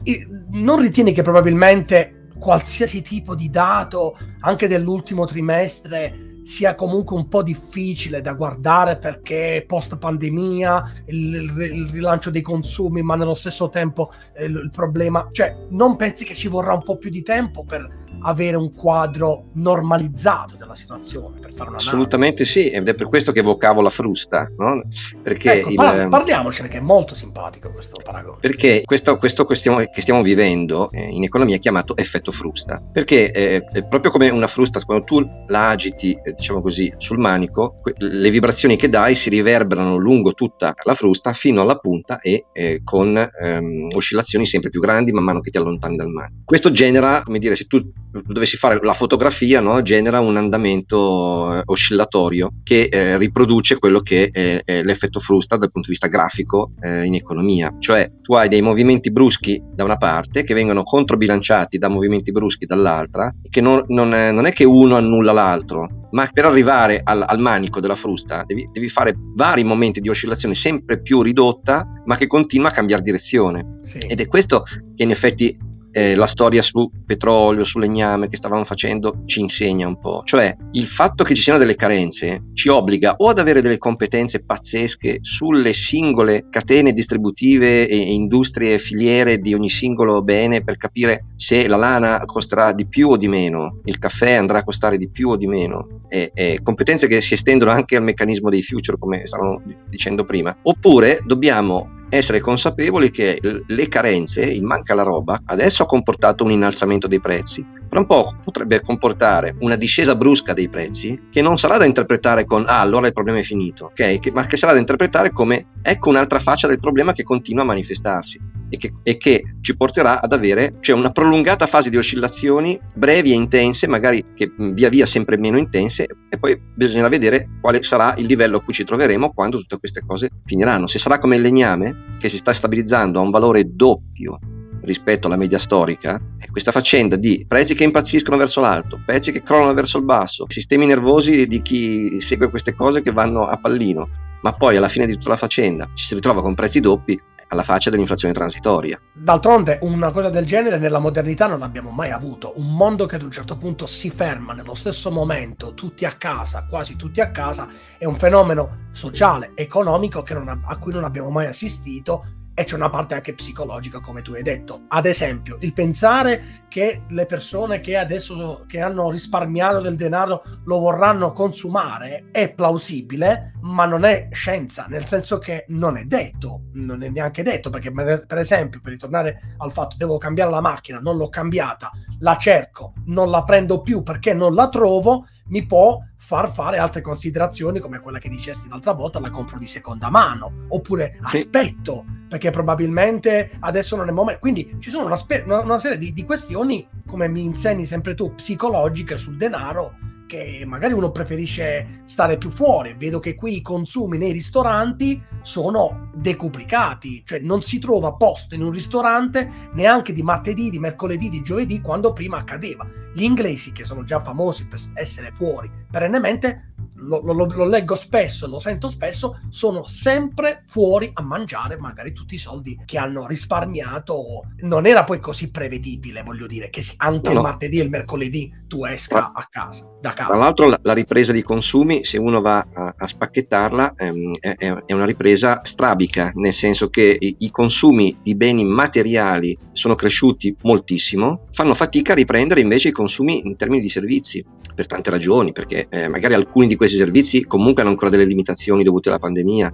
eh, 0.04 0.26
non 0.52 0.80
ritieni 0.80 1.12
che 1.12 1.24
probabilmente 1.24 2.30
qualsiasi 2.40 3.02
tipo 3.02 3.36
di 3.36 3.50
dato 3.50 4.18
anche 4.40 4.70
dell'ultimo 4.70 5.26
trimestre 5.26 6.38
sia 6.44 6.76
comunque 6.76 7.18
un 7.18 7.28
po' 7.28 7.44
difficile 7.44 8.22
da 8.22 8.32
guardare 8.32 8.98
perché 8.98 9.66
post 9.68 9.98
pandemia 9.98 11.04
il, 11.08 11.36
il, 11.60 11.90
rilancio 11.90 12.30
dei 12.30 12.42
consumi 12.42 13.02
ma 13.02 13.18
nello 13.18 13.34
stesso 13.34 13.68
tempo 13.68 14.14
eh, 14.34 14.46
il, 14.46 14.56
il 14.56 14.70
problema 14.72 15.28
cioè 15.34 15.54
non 15.72 15.98
pensi 15.98 16.24
che 16.24 16.36
ci 16.36 16.48
vorrà 16.48 16.72
un 16.72 16.84
po' 16.84 16.96
più 16.96 17.10
di 17.10 17.22
tempo 17.22 17.66
per 17.66 18.06
avere 18.22 18.58
un 18.58 18.74
quadro 18.74 19.46
normalizzato 19.54 20.56
della 20.56 20.76
situazione 20.76 21.40
per 21.40 21.54
fare 21.54 21.70
una 21.70 21.78
assolutamente 21.78 22.46
sì 22.46 22.70
ed 22.70 22.88
è 22.88 22.96
per 22.96 23.08
questo 23.08 23.32
che 23.32 23.40
evocavo 23.40 23.82
la 23.82 23.90
frusta 23.90 24.50
no? 24.58 24.82
perché 25.22 25.60
ecco, 25.60 25.70
il... 25.70 25.76
par- 25.76 26.10
parliamocene 26.10 26.68
che 26.68 26.78
è 26.78 26.82
molto 26.82 27.16
simpatico 27.16 27.70
questo 27.70 28.02
paragone. 28.04 28.38
Perché 28.40 28.82
questo, 28.86 29.18
questo 29.18 29.46
che, 29.46 29.56
stiamo, 29.56 29.78
che 29.78 30.02
stiamo 30.02 30.22
vivendo 30.22 30.92
eh, 30.92 31.08
in 31.10 31.24
economia 31.24 31.56
è 31.56 31.60
chiamato 31.60 31.96
effetto 31.96 32.32
frusta. 32.32 32.82
Perché 32.92 33.32
eh, 33.32 33.64
è 33.72 33.86
proprio 33.86 34.12
come 34.12 34.30
una 34.30 34.48
frusta 34.48 34.80
quando 34.82 35.04
tu 35.04 35.26
la 35.48 35.70
agiti 35.70 36.12
eh, 36.12 36.34
diciamo 36.34 36.62
così 36.62 36.94
sul 36.98 37.20
manico 37.20 37.80
que- 37.82 37.94
le 37.98 38.30
vibrazioni 38.30 38.76
che 38.76 38.90
dai 38.90 39.16
si 39.16 39.30
riverberano 39.30 39.98
lungo 39.98 40.34
tutta 40.34 40.74
la 40.84 40.96
frusta 40.96 41.34
fino 41.34 41.62
alla 41.62 41.78
punta 41.78 42.20
e 42.20 42.46
eh, 42.54 42.82
con 42.84 43.18
ehm, 43.18 43.90
oscillazioni 43.94 44.46
sempre 44.46 44.70
più 44.70 44.82
grandi 44.82 45.12
man 45.12 45.24
mano 45.24 45.42
che 45.42 45.50
ti 45.50 45.58
allontani 45.58 45.96
dal 45.96 46.10
manico. 46.10 46.42
Questo 46.46 46.72
genera 46.72 47.22
come 47.24 47.40
dire 47.40 47.56
se 47.56 47.66
tu 47.66 47.82
dovessi 48.26 48.58
fare 48.58 48.80
la 48.82 48.94
fotografia, 48.94 49.62
no? 49.62 49.82
genera 49.82 50.20
un 50.20 50.38
andamento 50.38 51.54
eh, 51.54 51.62
oscillatorio 51.66 52.54
che 52.64 52.88
eh, 52.92 53.18
riproduce 53.18 53.78
quello 53.78 54.00
che 54.00 54.30
è, 54.32 54.62
è, 54.64 54.84
l'effetto 54.84 55.20
frusta 55.20 55.58
dal 55.58 55.72
punto 55.72 55.90
di 55.90 55.94
vista 55.94 56.08
grafico 56.08 56.72
eh, 56.82 57.06
in 57.06 57.16
economia. 57.16 57.76
Cioè 57.80 58.12
tu 58.22 58.34
hai 58.34 58.48
dei 58.50 58.62
movimenti 58.62 59.12
bruschi 59.12 59.62
da 59.74 59.84
una 59.84 59.98
parte 59.98 60.44
che 60.44 60.54
vengono 60.54 60.84
controbilanciati 60.84 61.78
da 61.78 61.88
movimenti 61.88 62.32
bruschi 62.32 62.66
dall'altra, 62.66 63.34
che 63.50 63.62
non, 63.62 63.84
non, 63.88 64.14
è, 64.14 64.32
non 64.32 64.46
è, 64.46 64.54
che 64.54 64.64
uno 64.64 64.96
annulla 64.96 65.32
l'altro, 65.32 66.08
ma 66.12 66.28
per 66.32 66.46
arrivare 66.46 67.02
al, 67.04 67.24
al 67.28 67.40
manico 67.40 67.80
della 67.80 67.96
frusta 67.96 68.44
devi, 68.46 68.70
devi, 68.72 68.90
fare 68.90 69.14
vari 69.36 69.64
momenti 69.64 70.00
di 70.00 70.10
oscillazione 70.10 70.56
sempre 70.56 71.02
più 71.02 71.22
ridotta, 71.22 71.86
ma 72.06 72.16
che 72.18 72.28
continua 72.28 72.70
a 72.70 72.72
cambiare 72.72 73.02
direzione. 73.02 73.80
Sì. 73.86 73.98
Ed 74.00 74.20
è 74.20 74.28
questo 74.28 74.64
che 74.64 75.04
in 75.04 75.12
effetti 75.12 75.58
eh, 75.98 76.14
la 76.14 76.28
storia 76.28 76.62
su 76.62 76.92
petrolio, 77.08 77.64
su 77.64 77.80
legname 77.80 78.30
che 78.30 78.38
stavamo 78.38 78.66
facendo 78.66 79.24
ci 79.26 79.40
insegna 79.40 79.88
un 79.88 80.00
po'. 80.00 80.22
Cioè 80.24 80.56
il 80.74 80.86
fatto 80.86 81.24
che 81.24 81.34
ci 81.34 81.42
siano 81.42 81.58
delle 81.58 81.76
carenze 81.76 82.50
ci 82.54 82.70
obbliga 82.70 83.16
o 83.18 83.30
ad 83.30 83.40
avere 83.40 83.62
delle 83.62 83.80
competenze 83.80 84.44
pazzesche 84.44 85.18
sulle 85.22 85.74
singole 85.74 86.46
catene 86.52 86.94
distributive 86.94 87.88
e 87.88 87.96
industrie 87.96 88.76
e 88.76 88.80
filiere 88.80 89.40
di 89.40 89.56
ogni 89.56 89.70
singolo 89.70 90.22
bene 90.22 90.64
per 90.64 90.78
capire 90.78 91.30
se 91.36 91.68
la 91.68 91.78
lana 91.78 92.22
costerà 92.26 92.74
di 92.74 92.86
più 92.86 93.10
o 93.10 93.18
di 93.18 93.28
meno, 93.28 93.80
il 93.86 93.98
caffè 93.98 94.34
andrà 94.34 94.60
a 94.60 94.64
costare 94.64 95.00
di 95.00 95.10
più 95.10 95.30
o 95.30 95.36
di 95.36 95.48
meno, 95.48 96.04
e, 96.10 96.32
e 96.34 96.60
competenze 96.62 97.08
che 97.08 97.22
si 97.22 97.34
estendono 97.34 97.72
anche 97.72 97.96
al 97.96 98.04
meccanismo 98.04 98.50
dei 98.50 98.62
future, 98.62 98.98
come 98.98 99.26
stavamo 99.26 99.62
dicendo 99.90 100.24
prima. 100.24 100.56
Oppure 100.64 101.22
dobbiamo 101.26 101.96
essere 102.10 102.40
consapevoli 102.40 103.12
che 103.12 103.40
le 103.66 103.88
carenze, 103.88 104.44
il 104.44 104.64
manca 104.64 104.94
la 104.94 105.04
roba, 105.04 105.42
adesso 105.46 105.84
ha 105.84 105.88
comportato 105.88 106.44
un 106.44 106.52
innalzamento 106.52 107.08
dei 107.08 107.20
prezzi. 107.20 107.66
Fra 107.90 108.00
un 108.00 108.06
po' 108.06 108.36
potrebbe 108.44 108.82
comportare 108.82 109.56
una 109.60 109.76
discesa 109.76 110.16
brusca 110.16 110.54
dei 110.54 110.70
prezzi 110.70 111.28
che 111.32 111.42
non 111.42 111.58
sarà 111.58 111.78
da 111.78 111.86
interpretare 111.86 112.46
con 112.46 112.66
ah 112.68 112.82
allora 112.82 113.08
il 113.08 113.14
problema 113.14 113.40
è 113.40 113.44
finito, 113.44 113.86
ok? 113.86 114.20
Che, 114.20 114.32
ma 114.32 114.46
che 114.46 114.58
sarà 114.58 114.74
da 114.74 114.80
interpretare 114.80 115.32
come 115.32 115.68
ecco 115.82 116.10
un'altra 116.10 116.40
faccia 116.40 116.68
del 116.68 116.80
problema 116.80 117.14
che 117.14 117.24
continua 117.24 117.64
a 117.64 117.68
manifestarsi 117.68 118.57
e 118.70 118.78
che, 118.78 118.94
e 119.04 119.18
che 119.18 119.44
ci 119.62 119.76
porterà 119.76 120.22
ad 120.22 120.34
avere 120.34 120.76
cioè 120.82 120.96
una 120.96 121.12
prolungata 121.12 121.68
fase 121.68 121.90
di 121.90 121.98
oscillazioni 121.98 122.80
brevi 122.94 123.32
e 123.32 123.36
intense, 123.36 123.88
magari 123.88 124.24
che 124.36 124.52
via 124.58 124.90
via 124.90 125.06
sempre 125.06 125.38
meno 125.38 125.58
intense 125.58 126.08
e 126.30 126.38
poi 126.38 126.60
bisognerà 126.76 127.10
vedere 127.10 127.50
quale 127.62 127.84
sarà 127.84 128.16
il 128.18 128.26
livello 128.26 128.58
a 128.58 128.62
cui 128.62 128.74
ci 128.74 128.84
troveremo 128.84 129.32
quando 129.32 129.58
tutte 129.58 129.80
queste 129.80 130.04
cose 130.06 130.30
finiranno. 130.46 130.88
Se 130.88 131.00
sarà 131.00 131.20
come 131.20 131.36
il 131.36 131.42
legname 131.42 132.06
che 132.18 132.30
si 132.30 132.38
sta 132.38 132.54
stabilizzando 132.54 133.20
a 133.20 133.24
un 133.24 133.30
valore 133.30 133.64
doppio 133.74 134.40
rispetto 134.82 135.28
alla 135.28 135.36
media 135.36 135.60
storica, 135.60 136.20
questa 136.50 136.72
faccenda 136.72 137.18
di 137.18 137.46
prezzi 137.48 137.76
che 137.76 137.84
impazziscono 137.84 138.38
verso 138.38 138.62
l'alto, 138.62 139.02
prezzi 139.06 139.32
che 139.32 139.44
crollano 139.44 139.74
verso 139.74 139.98
il 139.98 140.06
basso, 140.06 140.46
sistemi 140.48 140.86
nervosi 140.86 141.48
di 141.48 141.62
chi 141.62 142.22
segue 142.22 142.50
queste 142.50 142.74
cose 142.74 143.02
che 143.02 143.12
vanno 143.12 143.48
a 143.48 143.58
pallino, 143.58 144.10
ma 144.42 144.54
poi 144.54 144.78
alla 144.78 144.88
fine 144.88 145.06
di 145.06 145.14
tutta 145.14 145.30
la 145.30 145.36
faccenda 145.36 145.90
ci 145.94 146.06
si 146.06 146.16
ritrova 146.16 146.42
con 146.42 146.56
prezzi 146.56 146.80
doppi 146.80 147.20
alla 147.48 147.64
faccia 147.64 147.90
dell'inflazione 147.90 148.34
transitoria. 148.34 149.00
D'altronde 149.14 149.80
una 149.82 150.12
cosa 150.12 150.30
del 150.30 150.46
genere 150.46 150.78
nella 150.78 151.00
modernità 151.00 151.48
non 151.48 151.60
l'abbiamo 151.60 151.90
mai 151.90 152.12
avuto. 152.12 152.54
Un 152.58 152.76
mondo 152.76 153.06
che 153.06 153.16
ad 153.16 153.24
un 153.24 153.32
certo 153.32 153.58
punto 153.58 153.88
si 153.88 154.10
ferma 154.10 154.54
nello 154.54 154.74
stesso 154.74 155.12
momento, 155.12 155.74
tutti 155.74 156.06
a 156.06 156.14
casa, 156.14 156.66
quasi 156.70 156.96
tutti 156.96 157.22
a 157.22 157.32
casa, 157.32 157.68
è 157.98 158.06
un 158.06 158.18
fenomeno 158.18 158.88
sociale, 158.92 159.52
economico 159.56 160.24
ha, 160.24 160.60
a 160.66 160.78
cui 160.78 160.94
non 160.94 161.04
abbiamo 161.04 161.30
mai 161.30 161.48
assistito 161.48 162.37
e 162.60 162.64
c'è 162.64 162.74
una 162.74 162.90
parte 162.90 163.14
anche 163.14 163.36
psicologica, 163.36 164.00
come 164.00 164.24
tu 164.24 164.34
hai 164.34 164.42
detto. 164.42 164.86
Ad 164.88 165.06
esempio, 165.06 165.58
il 165.60 165.74
pensare 165.74 166.64
che 166.68 167.04
le 167.08 167.28
persone 167.28 167.82
che 167.82 167.96
adesso 167.96 168.66
che 168.68 168.82
hanno 168.82 169.12
risparmiato 169.12 169.80
del 169.80 169.96
denaro 169.96 170.42
lo 170.66 170.80
vorranno 170.80 171.34
consumare 171.34 172.30
è 172.32 172.52
plausibile, 172.52 173.54
ma 173.62 173.86
non 173.86 174.06
è 174.06 174.30
scienza, 174.32 174.88
nel 174.90 175.06
senso 175.06 175.38
che 175.38 175.66
non 175.68 175.98
è 175.98 176.06
detto, 176.06 176.64
non 176.74 177.04
è 177.04 177.10
neanche 177.10 177.44
detto, 177.44 177.70
perché 177.70 177.92
per 177.92 178.40
esempio, 178.40 178.80
per 178.82 178.94
ritornare 178.94 179.54
al 179.58 179.72
fatto 179.72 179.96
devo 179.96 180.18
cambiare 180.18 180.50
la 180.50 180.60
macchina, 180.60 180.98
non 180.98 181.16
l'ho 181.16 181.30
cambiata, 181.30 181.92
la 182.22 182.38
cerco, 182.38 182.94
non 183.06 183.30
la 183.30 183.44
prendo 183.44 183.84
più 183.84 184.02
perché 184.02 184.34
non 184.34 184.56
la 184.56 184.68
trovo, 184.70 185.28
mi 185.50 185.66
può 185.66 186.00
far 186.18 186.52
fare 186.52 186.78
altre 186.78 187.02
considerazioni 187.02 187.80
come 187.80 188.00
quella 188.00 188.20
che 188.20 188.30
dicesti 188.30 188.68
l'altra 188.68 188.92
volta, 188.92 189.20
la 189.20 189.30
compro 189.30 189.58
di 189.58 189.68
seconda 189.68 190.10
mano, 190.10 190.66
oppure 190.70 191.18
aspetto, 191.22 192.06
perché 192.28 192.50
probabilmente 192.50 193.52
adesso 193.60 193.96
non 193.96 194.06
è 194.06 194.10
il 194.10 194.16
momento. 194.16 194.42
Quindi 194.42 194.76
ci 194.80 194.90
sono 194.90 195.06
una, 195.06 195.16
spe- 195.16 195.44
una, 195.46 195.60
una 195.60 195.80
serie 195.80 195.98
di, 195.98 196.12
di 196.12 196.26
questioni, 196.26 196.88
come 197.08 197.30
mi 197.30 197.44
insegni 197.44 197.86
sempre 197.86 198.14
tu, 198.14 198.36
psicologiche 198.36 199.18
sul 199.18 199.38
denaro 199.38 200.16
che 200.28 200.64
magari 200.68 200.94
uno 200.94 201.10
preferisce 201.10 202.02
stare 202.04 202.38
più 202.38 202.52
fuori. 202.52 202.96
Vedo 202.98 203.20
che 203.20 203.34
qui 203.34 203.56
i 203.56 203.62
consumi 203.62 204.18
nei 204.18 204.34
ristoranti 204.34 205.24
sono 205.42 206.12
decuplicati, 206.14 207.24
cioè 207.26 207.40
non 207.40 207.64
si 207.64 207.80
trova 207.80 208.14
posto 208.14 208.54
in 208.54 208.62
un 208.62 208.72
ristorante 208.72 209.50
neanche 209.74 210.14
di 210.14 210.22
martedì, 210.22 210.70
di 210.70 210.80
mercoledì, 210.80 211.30
di 211.30 211.42
giovedì, 211.42 211.82
quando 211.82 212.14
prima 212.14 212.38
accadeva. 212.38 212.86
Gli 213.18 213.24
inglesi, 213.24 213.72
che 213.72 213.84
sono 213.84 214.04
già 214.04 214.20
famosi 214.20 214.68
per 214.68 214.80
essere 214.94 215.32
fuori 215.32 215.72
perennemente, 215.90 216.76
lo, 216.98 217.22
lo, 217.22 217.34
lo, 217.34 217.66
leggo 217.66 217.96
spesso, 217.96 218.48
lo 218.48 218.60
sento 218.60 218.90
spesso, 218.90 219.40
sono 219.50 219.86
sempre 219.86 220.64
fuori 220.68 221.10
a 221.14 221.22
mangiare 221.22 221.78
magari 221.78 222.14
tutti 222.14 222.36
i 222.36 222.40
soldi 222.40 222.82
che 222.86 222.98
hanno 222.98 223.28
risparmiato. 223.28 224.46
Non 224.62 224.86
era 224.86 225.04
poi 225.04 225.20
così 225.20 225.50
prevedibile, 225.50 226.24
voglio 226.24 226.48
dire, 226.48 226.70
che 226.70 226.84
anche 226.98 227.30
no, 227.30 227.36
il 227.36 227.42
martedì 227.42 227.80
e 227.80 227.84
il 227.84 227.90
mercoledì 227.90 228.52
tu 228.68 228.86
esca 228.86 229.32
a 229.34 229.48
casa, 229.50 229.88
da 230.02 230.14
casa. 230.14 230.30
Tra 230.30 230.40
l'altro 230.40 230.68
la, 230.68 230.80
la 230.82 230.94
ripresa 230.94 231.32
di 231.32 231.44
consumi, 231.44 232.04
se 232.04 232.18
uno 232.18 232.42
va 232.42 232.68
a, 232.74 232.96
a 232.98 233.08
spacchettarla, 233.08 233.94
ehm, 233.96 234.38
è, 234.40 234.56
è, 234.86 234.94
una 234.94 235.06
ripresa 235.06 235.62
strabica, 235.64 236.32
nel 236.36 236.54
senso 236.54 236.90
che 236.90 237.16
i, 237.20 237.36
i 237.40 237.52
consumi 237.52 238.18
di 238.22 238.36
beni 238.36 238.64
materiali 238.66 239.58
sono 239.72 239.96
cresciuti 239.96 240.56
moltissimo, 240.64 241.46
fanno 241.52 241.74
fatica 241.74 242.14
a 242.14 242.16
riprendere 242.16 242.62
invece 242.62 242.90
i 242.90 242.94
consumi 242.94 243.46
in 243.46 243.56
termini 243.56 243.82
di 243.82 243.90
servizi, 243.90 244.46
per 244.78 244.86
tante 244.86 245.10
ragioni, 245.10 245.54
perché 245.54 245.88
eh, 245.90 246.08
magari 246.08 246.36
alcuni 246.36 246.68
di 246.68 246.76
questi 246.76 246.87
questi 246.88 246.98
servizi 246.98 247.46
comunque 247.46 247.82
hanno 247.82 247.92
ancora 247.92 248.10
delle 248.10 248.26
limitazioni 248.26 248.84
dovute 248.84 249.10
alla 249.10 249.20
pandemia. 249.20 249.74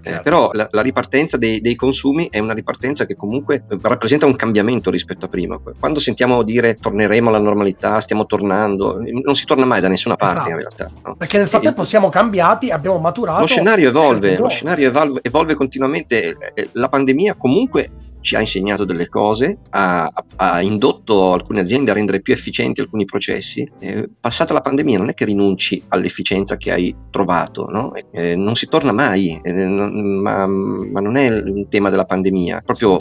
Eh, 0.00 0.10
certo. 0.10 0.20
Eh, 0.20 0.22
però 0.22 0.50
la, 0.52 0.68
la 0.70 0.82
ripartenza 0.82 1.36
dei, 1.36 1.60
dei, 1.60 1.74
consumi 1.74 2.28
è 2.30 2.38
una 2.38 2.52
ripartenza 2.52 3.04
che 3.04 3.16
comunque 3.16 3.64
rappresenta 3.80 4.26
un 4.26 4.36
cambiamento 4.36 4.90
rispetto 4.90 5.26
a 5.26 5.28
prima. 5.28 5.60
Quando 5.78 5.98
sentiamo 5.98 6.42
dire 6.42 6.76
torneremo 6.76 7.28
alla 7.28 7.40
normalità, 7.40 8.00
stiamo 8.00 8.26
tornando, 8.26 9.00
non 9.00 9.34
si 9.34 9.44
torna 9.44 9.64
mai 9.64 9.80
da 9.80 9.88
nessuna 9.88 10.16
parte 10.16 10.40
esatto. 10.40 10.50
in 10.50 10.56
realtà. 10.56 10.90
No? 11.04 11.16
Perché 11.16 11.38
nel 11.38 11.48
frattempo 11.48 11.82
il, 11.82 11.88
siamo 11.88 12.08
cambiati, 12.08 12.70
abbiamo 12.70 12.98
maturato. 12.98 13.40
Lo 13.40 13.46
scenario 13.46 13.88
evolve, 13.88 14.36
lo 14.38 14.48
scenario 14.48 14.88
evolve, 14.88 15.20
evolve 15.22 15.54
continuamente. 15.54 16.36
Eh, 16.54 16.68
la 16.72 16.88
pandemia 16.88 17.34
comunque 17.34 17.90
ci 18.20 18.36
ha 18.36 18.40
insegnato 18.40 18.84
delle 18.84 19.08
cose, 19.08 19.58
ha, 19.70 20.10
ha, 20.36 20.62
indotto 20.62 21.32
alcune 21.32 21.60
aziende 21.60 21.90
a 21.90 21.94
rendere 21.94 22.20
più 22.20 22.32
efficienti 22.32 22.80
alcuni 22.80 23.04
processi. 23.04 23.68
Eh, 23.78 24.08
passata 24.20 24.52
la 24.52 24.60
pandemia 24.60 24.98
non 24.98 25.08
è 25.08 25.14
che 25.14 25.24
rinunci 25.24 25.82
all'efficienza 25.88 26.56
che 26.56 26.72
hai 26.72 26.94
trovato, 27.10 27.66
no? 27.66 27.92
eh, 28.12 28.36
non 28.36 28.54
si 28.54 28.66
torna 28.66 28.92
mai, 28.92 29.38
eh, 29.42 29.52
non, 29.52 30.20
ma, 30.20 30.46
ma, 30.46 31.00
non 31.00 31.16
è 31.16 31.28
un 31.28 31.68
tema 31.68 31.90
della 31.90 32.04
pandemia, 32.04 32.62
proprio 32.64 32.98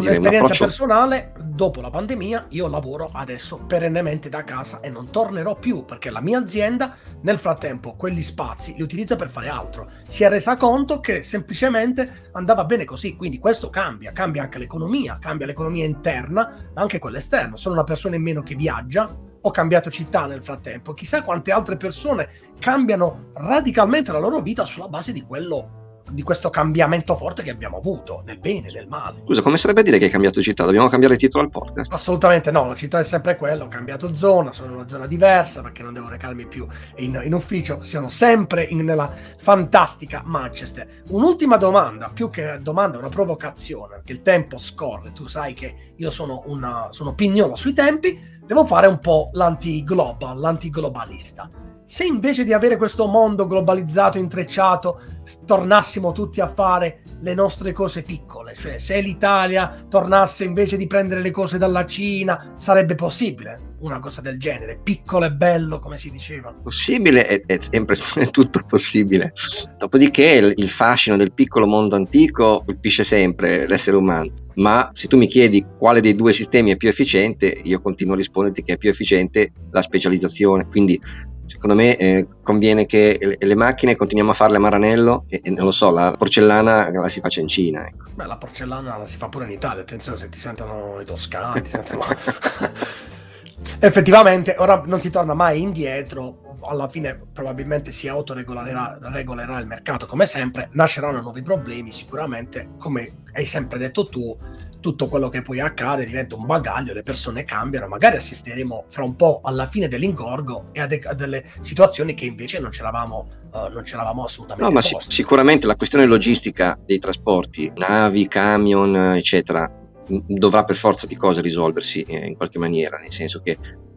un'esperienza 0.00 0.52
dire, 0.52 0.64
un 0.64 0.68
personale, 0.68 1.32
dopo 1.42 1.80
la 1.80 1.90
pandemia 1.90 2.46
io 2.50 2.68
lavoro 2.68 3.10
adesso 3.12 3.58
perennemente 3.58 4.28
da 4.28 4.42
casa 4.42 4.80
e 4.80 4.88
non 4.88 5.10
tornerò 5.10 5.56
più 5.56 5.84
perché 5.84 6.10
la 6.10 6.20
mia 6.20 6.38
azienda 6.38 6.96
nel 7.22 7.38
frattempo 7.38 7.94
quegli 7.94 8.22
spazi 8.22 8.74
li 8.74 8.82
utilizza 8.82 9.16
per 9.16 9.28
fare 9.28 9.48
altro. 9.48 9.90
Si 10.08 10.24
è 10.24 10.28
resa 10.28 10.56
conto 10.56 11.00
che 11.00 11.22
semplicemente 11.22 12.30
andava 12.32 12.64
bene 12.64 12.84
così, 12.84 13.16
quindi 13.16 13.38
questo 13.38 13.70
cambia, 13.70 14.12
cambia 14.12 14.42
anche 14.42 14.58
l'economia, 14.58 15.18
cambia 15.20 15.46
l'economia 15.46 15.84
interna, 15.84 16.70
ma 16.74 16.80
anche 16.80 16.98
quella 16.98 17.18
esterna. 17.18 17.56
Sono 17.56 17.74
una 17.74 17.84
persona 17.84 18.16
in 18.16 18.22
meno 18.22 18.42
che 18.42 18.54
viaggia, 18.54 19.08
ho 19.40 19.50
cambiato 19.50 19.90
città 19.90 20.26
nel 20.26 20.42
frattempo, 20.42 20.94
chissà 20.94 21.22
quante 21.22 21.52
altre 21.52 21.76
persone 21.76 22.28
cambiano 22.58 23.30
radicalmente 23.34 24.10
la 24.10 24.18
loro 24.18 24.40
vita 24.40 24.64
sulla 24.64 24.88
base 24.88 25.12
di 25.12 25.22
quello 25.22 25.82
di 26.10 26.22
questo 26.22 26.50
cambiamento 26.50 27.16
forte 27.16 27.42
che 27.42 27.50
abbiamo 27.50 27.78
avuto, 27.78 28.22
nel 28.24 28.38
bene 28.38 28.68
e 28.68 28.72
nel 28.72 28.86
male. 28.86 29.22
Scusa, 29.24 29.42
come 29.42 29.56
sarebbe 29.56 29.80
a 29.80 29.82
dire 29.82 29.98
che 29.98 30.04
hai 30.04 30.10
cambiato 30.10 30.42
città? 30.42 30.64
Dobbiamo 30.64 30.88
cambiare 30.88 31.16
titolo 31.16 31.44
al 31.44 31.50
podcast? 31.50 31.92
Assolutamente 31.92 32.50
no, 32.50 32.66
la 32.66 32.74
città 32.74 32.98
è 32.98 33.04
sempre 33.04 33.36
quella, 33.36 33.64
ho 33.64 33.68
cambiato 33.68 34.14
zona, 34.14 34.52
sono 34.52 34.68
in 34.68 34.74
una 34.76 34.88
zona 34.88 35.06
diversa 35.06 35.62
perché 35.62 35.82
non 35.82 35.94
devo 35.94 36.08
recarmi 36.08 36.46
più 36.46 36.66
in, 36.96 37.20
in 37.24 37.34
ufficio, 37.34 37.82
siamo 37.82 38.08
sempre 38.08 38.62
in, 38.64 38.84
nella 38.84 39.10
fantastica 39.38 40.22
Manchester. 40.24 41.02
Un'ultima 41.08 41.56
domanda, 41.56 42.10
più 42.12 42.30
che 42.30 42.58
domanda, 42.60 42.98
una 42.98 43.08
provocazione, 43.08 43.96
perché 43.96 44.12
il 44.12 44.22
tempo 44.22 44.58
scorre, 44.58 45.12
tu 45.12 45.26
sai 45.26 45.54
che 45.54 45.92
io 45.96 46.10
sono, 46.10 46.42
una, 46.46 46.88
sono 46.90 47.14
pignolo 47.14 47.56
sui 47.56 47.72
tempi, 47.72 48.38
devo 48.44 48.64
fare 48.64 48.86
un 48.86 48.98
po' 48.98 49.30
l'anti-global, 49.32 50.38
l'anti-globalista 50.38 51.72
se 51.84 52.04
invece 52.04 52.44
di 52.44 52.52
avere 52.52 52.76
questo 52.76 53.06
mondo 53.06 53.46
globalizzato, 53.46 54.18
intrecciato, 54.18 55.00
tornassimo 55.44 56.12
tutti 56.12 56.40
a 56.40 56.48
fare 56.48 57.02
le 57.20 57.34
nostre 57.34 57.72
cose 57.72 58.02
piccole, 58.02 58.54
cioè 58.54 58.78
se 58.78 59.00
l'Italia 59.00 59.84
tornasse 59.88 60.44
invece 60.44 60.76
di 60.76 60.86
prendere 60.86 61.20
le 61.20 61.30
cose 61.30 61.58
dalla 61.58 61.86
Cina, 61.86 62.54
sarebbe 62.56 62.94
possibile 62.94 63.72
una 63.80 64.00
cosa 64.00 64.20
del 64.20 64.38
genere, 64.38 64.80
piccolo 64.82 65.26
e 65.26 65.32
bello 65.32 65.78
come 65.78 65.98
si 65.98 66.10
diceva. 66.10 66.54
Possibile 66.62 67.26
è, 67.26 67.42
è 67.44 67.58
sempre 67.60 67.96
è 68.16 68.28
tutto 68.30 68.62
possibile. 68.66 69.32
Dopodiché 69.78 70.32
il, 70.32 70.52
il 70.56 70.70
fascino 70.70 71.16
del 71.16 71.32
piccolo 71.32 71.66
mondo 71.66 71.96
antico 71.96 72.62
colpisce 72.64 73.04
sempre 73.04 73.66
l'essere 73.66 73.96
umano 73.96 74.43
ma 74.56 74.90
se 74.92 75.08
tu 75.08 75.16
mi 75.16 75.26
chiedi 75.26 75.64
quale 75.78 76.00
dei 76.00 76.14
due 76.14 76.32
sistemi 76.32 76.70
è 76.70 76.76
più 76.76 76.88
efficiente, 76.88 77.46
io 77.46 77.80
continuo 77.80 78.14
a 78.14 78.16
risponderti 78.16 78.62
che 78.62 78.74
è 78.74 78.76
più 78.76 78.90
efficiente 78.90 79.52
la 79.70 79.82
specializzazione. 79.82 80.66
Quindi 80.68 81.00
secondo 81.46 81.74
me 81.74 81.96
eh, 81.96 82.28
conviene 82.42 82.86
che 82.86 83.18
le, 83.20 83.36
le, 83.38 83.54
macchine 83.54 83.96
continuiamo 83.96 84.32
a 84.32 84.34
farle 84.34 84.56
a 84.56 84.60
Maranello 84.60 85.24
e, 85.28 85.40
e, 85.42 85.50
non 85.50 85.64
lo 85.64 85.70
so, 85.70 85.90
la 85.90 86.14
porcellana 86.16 86.90
la 86.90 87.08
si 87.08 87.20
faccia 87.20 87.40
in 87.40 87.48
Cina. 87.48 87.86
Ecco. 87.86 88.10
Beh, 88.14 88.26
la 88.26 88.36
porcellana 88.36 88.98
la 88.98 89.06
si 89.06 89.16
fa 89.16 89.28
pure 89.28 89.46
in 89.46 89.52
Italia, 89.52 89.82
attenzione 89.82 90.18
se 90.18 90.28
ti 90.28 90.38
sentono 90.38 91.00
i 91.00 91.04
toscani, 91.04 91.62
ti 91.62 91.70
sentono... 91.70 92.04
Effettivamente, 93.78 94.56
ora 94.58 94.82
non 94.86 95.00
si 95.00 95.10
torna 95.10 95.34
mai 95.34 95.60
indietro, 95.60 96.43
alla 96.64 96.88
fine 96.88 97.20
probabilmente 97.32 97.92
si 97.92 98.08
autoregolerà 98.08 98.98
regolerà 99.02 99.58
il 99.58 99.66
mercato 99.66 100.06
come 100.06 100.26
sempre, 100.26 100.68
nasceranno 100.72 101.20
nuovi 101.20 101.42
problemi 101.42 101.92
sicuramente, 101.92 102.70
come 102.78 103.22
hai 103.32 103.44
sempre 103.44 103.78
detto 103.78 104.08
tu, 104.08 104.36
tutto 104.84 105.08
quello 105.08 105.30
che 105.30 105.40
poi 105.40 105.60
accade 105.60 106.04
diventa 106.04 106.36
un 106.36 106.44
bagaglio, 106.44 106.92
le 106.92 107.02
persone 107.02 107.44
cambiano, 107.44 107.88
magari 107.88 108.16
assisteremo 108.16 108.84
fra 108.88 109.02
un 109.02 109.16
po' 109.16 109.40
alla 109.42 109.66
fine 109.66 109.88
dell'ingorgo 109.88 110.68
e 110.72 110.80
a, 110.82 110.86
de- 110.86 111.00
a 111.02 111.14
delle 111.14 111.44
situazioni 111.60 112.12
che 112.12 112.26
invece 112.26 112.60
non 112.60 112.68
c'eravamo, 112.68 113.28
uh, 113.50 113.72
non 113.72 113.82
c'eravamo 113.82 114.24
assolutamente. 114.24 114.68
No, 114.68 114.74
ma 114.74 114.82
sic- 114.82 115.10
sicuramente 115.10 115.66
la 115.66 115.76
questione 115.76 116.04
logistica 116.04 116.78
dei 116.84 116.98
trasporti, 116.98 117.72
navi, 117.76 118.28
camion, 118.28 118.94
eccetera, 119.14 119.70
dovrà 120.06 120.64
per 120.64 120.76
forza 120.76 121.06
di 121.06 121.16
cose 121.16 121.40
risolversi 121.40 122.02
eh, 122.02 122.26
in 122.26 122.36
qualche 122.36 122.58
maniera, 122.58 122.98
nel 122.98 123.12
senso 123.12 123.40
che 123.40 123.56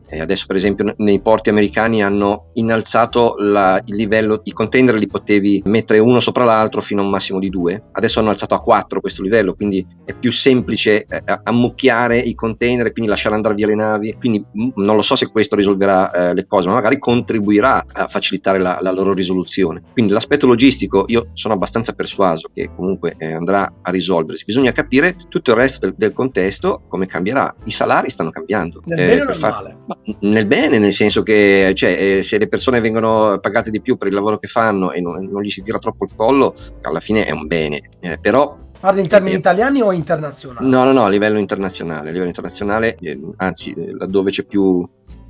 eh, 0.09 0.19
adesso 0.19 0.45
per 0.47 0.55
esempio 0.55 0.93
nei 0.97 1.21
porti 1.21 1.49
americani 1.49 2.03
hanno 2.03 2.49
innalzato 2.53 3.35
la, 3.37 3.81
il 3.85 3.95
livello, 3.95 4.41
i 4.43 4.51
container 4.51 4.95
li 4.95 5.07
potevi 5.07 5.61
mettere 5.65 5.99
uno 5.99 6.19
sopra 6.19 6.43
l'altro 6.43 6.81
fino 6.81 7.01
a 7.01 7.03
un 7.03 7.09
massimo 7.09 7.39
di 7.39 7.49
due, 7.49 7.89
adesso 7.91 8.19
hanno 8.19 8.29
alzato 8.29 8.55
a 8.55 8.61
quattro 8.61 9.01
questo 9.01 9.21
livello, 9.21 9.53
quindi 9.53 9.85
è 10.05 10.13
più 10.13 10.31
semplice 10.31 11.05
eh, 11.05 11.23
ammucchiare 11.43 12.17
i 12.17 12.35
container 12.35 12.85
e 12.85 12.91
quindi 12.91 13.09
lasciare 13.09 13.35
andare 13.35 13.55
via 13.55 13.67
le 13.67 13.75
navi, 13.75 14.15
quindi 14.17 14.43
mh, 14.51 14.69
non 14.75 14.95
lo 14.95 15.01
so 15.01 15.15
se 15.15 15.29
questo 15.29 15.55
risolverà 15.55 16.11
eh, 16.11 16.33
le 16.33 16.45
cose, 16.45 16.67
ma 16.67 16.75
magari 16.75 16.99
contribuirà 16.99 17.85
a 17.91 18.07
facilitare 18.07 18.59
la, 18.59 18.79
la, 18.81 18.91
loro 18.91 19.13
risoluzione. 19.13 19.81
Quindi 19.93 20.13
l'aspetto 20.13 20.47
logistico 20.47 21.05
io 21.07 21.29
sono 21.33 21.53
abbastanza 21.53 21.93
persuaso 21.93 22.49
che 22.53 22.69
comunque 22.75 23.15
eh, 23.17 23.33
andrà 23.33 23.71
a 23.81 23.91
risolversi, 23.91 24.45
bisogna 24.45 24.71
capire 24.71 25.15
tutto 25.27 25.51
il 25.51 25.57
resto 25.57 25.85
del, 25.85 25.95
del, 25.97 26.13
contesto 26.13 26.83
come 26.87 27.05
cambierà, 27.05 27.53
i 27.65 27.71
salari 27.71 28.09
stanno 28.09 28.29
cambiando. 28.29 28.81
Nel 28.85 28.97
bene 28.97 29.21
o 29.21 29.25
nel 29.25 29.35
far... 29.35 29.51
male? 29.51 29.77
Ma 29.87 29.96
nel 30.21 30.45
bene, 30.45 30.79
nel 30.79 30.93
senso 30.93 31.23
che 31.23 31.73
cioè, 31.75 32.17
eh, 32.17 32.23
se 32.23 32.37
le 32.37 32.47
persone 32.47 32.79
vengono 32.79 33.39
pagate 33.39 33.71
di 33.71 33.81
più 33.81 33.97
per 33.97 34.07
il 34.07 34.13
lavoro 34.13 34.37
che 34.37 34.47
fanno 34.47 34.91
e 34.91 35.01
non, 35.01 35.25
non 35.25 35.41
gli 35.41 35.49
si 35.49 35.61
tira 35.61 35.79
troppo 35.79 36.05
il 36.05 36.11
collo, 36.15 36.53
alla 36.81 36.99
fine 36.99 37.25
è 37.25 37.31
un 37.31 37.47
bene. 37.47 37.81
Eh, 37.99 38.17
però 38.19 38.65
Parli 38.79 39.01
in 39.01 39.07
termini 39.07 39.35
eh, 39.35 39.39
italiani 39.39 39.81
o 39.81 39.91
internazionali? 39.91 40.69
No, 40.69 40.83
no, 40.83 40.91
no, 40.91 41.03
a 41.03 41.09
livello 41.09 41.39
internazionale, 41.39 42.09
a 42.09 42.11
livello 42.11 42.27
internazionale 42.27 42.95
eh, 42.99 43.19
anzi, 43.37 43.73
eh, 43.73 43.95
laddove 43.97 44.29
c'è 44.29 44.45
più 44.45 44.87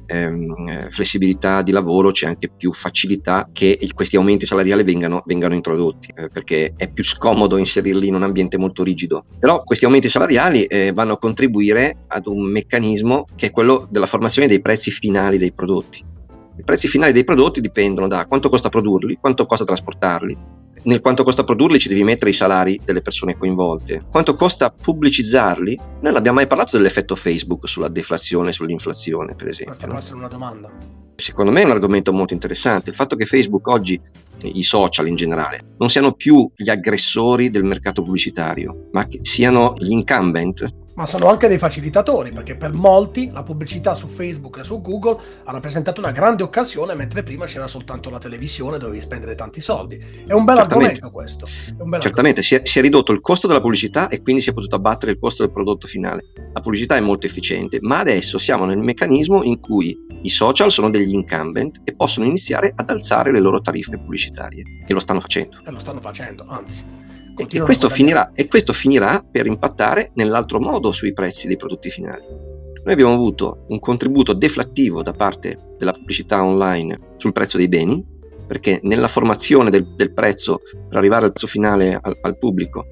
ehm, 0.07 0.67
eh, 0.67 0.87
flessibilità 0.89 1.61
di 1.61 1.71
lavoro 1.71 2.11
c'è 2.11 2.27
anche 2.27 2.49
più 2.49 2.71
facilità 2.71 3.49
che 3.51 3.77
questi 3.93 4.15
aumenti 4.15 4.45
salariali 4.45 4.83
vengano, 4.83 5.21
vengano 5.25 5.53
introdotti, 5.53 6.11
eh, 6.15 6.29
perché 6.29 6.73
è 6.75 6.91
più 6.91 7.03
scomodo 7.03 7.57
inserirli 7.57 8.07
in 8.07 8.15
un 8.15 8.23
ambiente 8.23 8.57
molto 8.57 8.83
rigido. 8.83 9.25
Però 9.39 9.63
questi 9.63 9.85
aumenti 9.85 10.09
salariali 10.09 10.63
eh, 10.65 10.91
vanno 10.93 11.13
a 11.13 11.17
contribuire 11.17 12.05
ad 12.07 12.27
un 12.27 12.49
meccanismo 12.49 13.27
che 13.35 13.47
è 13.47 13.51
quello 13.51 13.87
della 13.89 14.05
formazione 14.05 14.47
dei 14.47 14.61
prezzi 14.61 14.91
finali 14.91 15.37
dei 15.37 15.51
prodotti. 15.51 16.03
I 16.57 16.63
prezzi 16.63 16.87
finali 16.87 17.11
dei 17.11 17.23
prodotti 17.23 17.61
dipendono 17.61 18.07
da 18.07 18.25
quanto 18.25 18.49
costa 18.49 18.69
produrli, 18.69 19.17
quanto 19.19 19.45
costa 19.45 19.63
trasportarli, 19.63 20.37
nel 20.87 21.01
quanto 21.01 21.23
costa 21.23 21.43
produrli 21.43 21.79
ci 21.79 21.89
devi 21.89 22.03
mettere 22.03 22.31
i 22.31 22.33
salari 22.33 22.79
delle 22.83 23.01
persone 23.01 23.37
coinvolte. 23.37 24.05
Quanto 24.09 24.35
costa 24.35 24.69
pubblicizzarli? 24.69 25.75
Noi 25.75 25.99
non 26.01 26.15
abbiamo 26.15 26.37
mai 26.37 26.47
parlato 26.47 26.77
dell'effetto 26.77 27.15
Facebook 27.15 27.67
sulla 27.67 27.89
deflazione, 27.89 28.53
sull'inflazione, 28.53 29.35
per 29.35 29.49
esempio. 29.49 29.75
Questa 29.75 29.87
può 29.87 29.97
essere 29.99 30.15
una 30.15 30.27
domanda. 30.29 30.71
Secondo 31.15 31.51
me 31.51 31.61
è 31.61 31.65
un 31.65 31.71
argomento 31.71 32.13
molto 32.13 32.33
interessante. 32.33 32.89
Il 32.89 32.95
fatto 32.95 33.17
che 33.17 33.25
Facebook 33.25 33.67
oggi, 33.67 33.99
i 34.43 34.63
social 34.63 35.07
in 35.07 35.15
generale, 35.15 35.59
non 35.77 35.89
siano 35.89 36.13
più 36.13 36.49
gli 36.55 36.69
aggressori 36.69 37.49
del 37.49 37.65
mercato 37.65 38.01
pubblicitario, 38.01 38.87
ma 38.93 39.07
che 39.07 39.19
siano 39.23 39.73
gli 39.77 39.91
incumbent, 39.91 40.73
ma 40.97 41.05
sono 41.05 41.29
anche 41.29 41.47
dei 41.47 41.59
facilitatori, 41.59 42.31
perché 42.31 42.55
per 42.55 42.73
molti 42.73 43.29
la 43.31 43.43
pubblicità 43.43 43.93
su 43.93 44.07
Facebook 44.07 44.57
e 44.57 44.63
su 44.63 44.81
Google 44.81 45.19
ha 45.43 45.51
rappresentato 45.51 46.01
una 46.01 46.11
grande 46.11 46.41
occasione, 46.41 46.95
mentre 46.95 47.21
prima 47.21 47.45
c'era 47.45 47.67
soltanto 47.67 48.09
la 48.09 48.17
televisione, 48.17 48.79
dovevi 48.79 48.99
spendere 48.99 49.35
tanti 49.35 49.61
soldi. 49.61 49.95
È 49.95 50.33
un 50.33 50.43
bel 50.43 50.55
Certamente. 50.55 50.99
argomento 50.99 51.11
questo. 51.11 51.45
Certamente, 51.99 52.41
si 52.41 52.55
è, 52.55 52.61
si 52.65 52.79
è, 52.79 52.81
ridotto 52.81 53.11
il 53.11 53.21
costo 53.21 53.45
della 53.45 53.61
pubblicità 53.61 54.07
e 54.07 54.23
quindi 54.23 54.41
si 54.41 54.49
è 54.49 54.53
potuto 54.53 54.75
abbattere 54.75 55.11
il 55.11 55.19
costo 55.19 55.43
del 55.43 55.51
prodotto 55.51 55.85
finale. 55.87 56.25
La 56.51 56.61
pubblicità 56.61 56.95
è 56.95 56.99
molto 56.99 57.27
efficiente, 57.27 57.77
ma 57.79 57.99
adesso 57.99 58.39
siamo 58.39 58.65
nel 58.65 58.79
meccanismo 58.79 59.43
in 59.43 59.59
cui 59.59 59.95
i 60.23 60.29
social 60.29 60.71
sono 60.71 60.89
degli 60.89 61.13
incumbent 61.13 61.81
e 61.83 61.93
possono 61.95 62.25
iniziare 62.25 62.73
ad 62.75 62.89
alzare 62.89 63.31
le 63.31 63.39
loro 63.39 63.61
tariffe 63.61 63.99
pubblicitarie. 63.99 64.63
E 64.87 64.93
lo 64.93 64.99
stanno 64.99 65.19
facendo. 65.19 65.59
E 65.63 65.69
lo 65.69 65.77
stanno 65.77 66.01
facendo, 66.01 66.43
anzi 66.47 67.06
e 67.37 67.59
questo, 67.61 67.89
finirà, 67.89 68.31
e 68.33 68.47
questo 68.47 68.73
finirà 68.73 69.23
per 69.29 69.45
impattare 69.45 70.11
nell'altro 70.15 70.59
modo 70.59 70.91
sui 70.91 71.13
prezzi 71.13 71.47
dei 71.47 71.55
prodotti 71.55 71.89
finali. 71.89 72.25
Noi 72.27 72.93
abbiamo 72.93 73.13
avuto 73.13 73.65
un 73.67 73.79
contributo 73.79 74.33
deflattivo 74.33 75.03
da 75.03 75.13
parte 75.13 75.75
della 75.77 75.91
pubblicità 75.91 76.43
online 76.43 77.15
sul 77.17 77.33
prezzo 77.33 77.57
dei 77.57 77.67
beni, 77.67 78.03
perché 78.47 78.79
nella 78.83 79.07
formazione 79.07 79.69
del, 79.69 79.93
del 79.95 80.13
prezzo 80.13 80.61
per 80.87 80.97
arrivare 80.97 81.25
al 81.25 81.31
prezzo 81.31 81.47
finale 81.47 81.99
al, 82.01 82.17
al 82.21 82.37
pubblico 82.37 82.85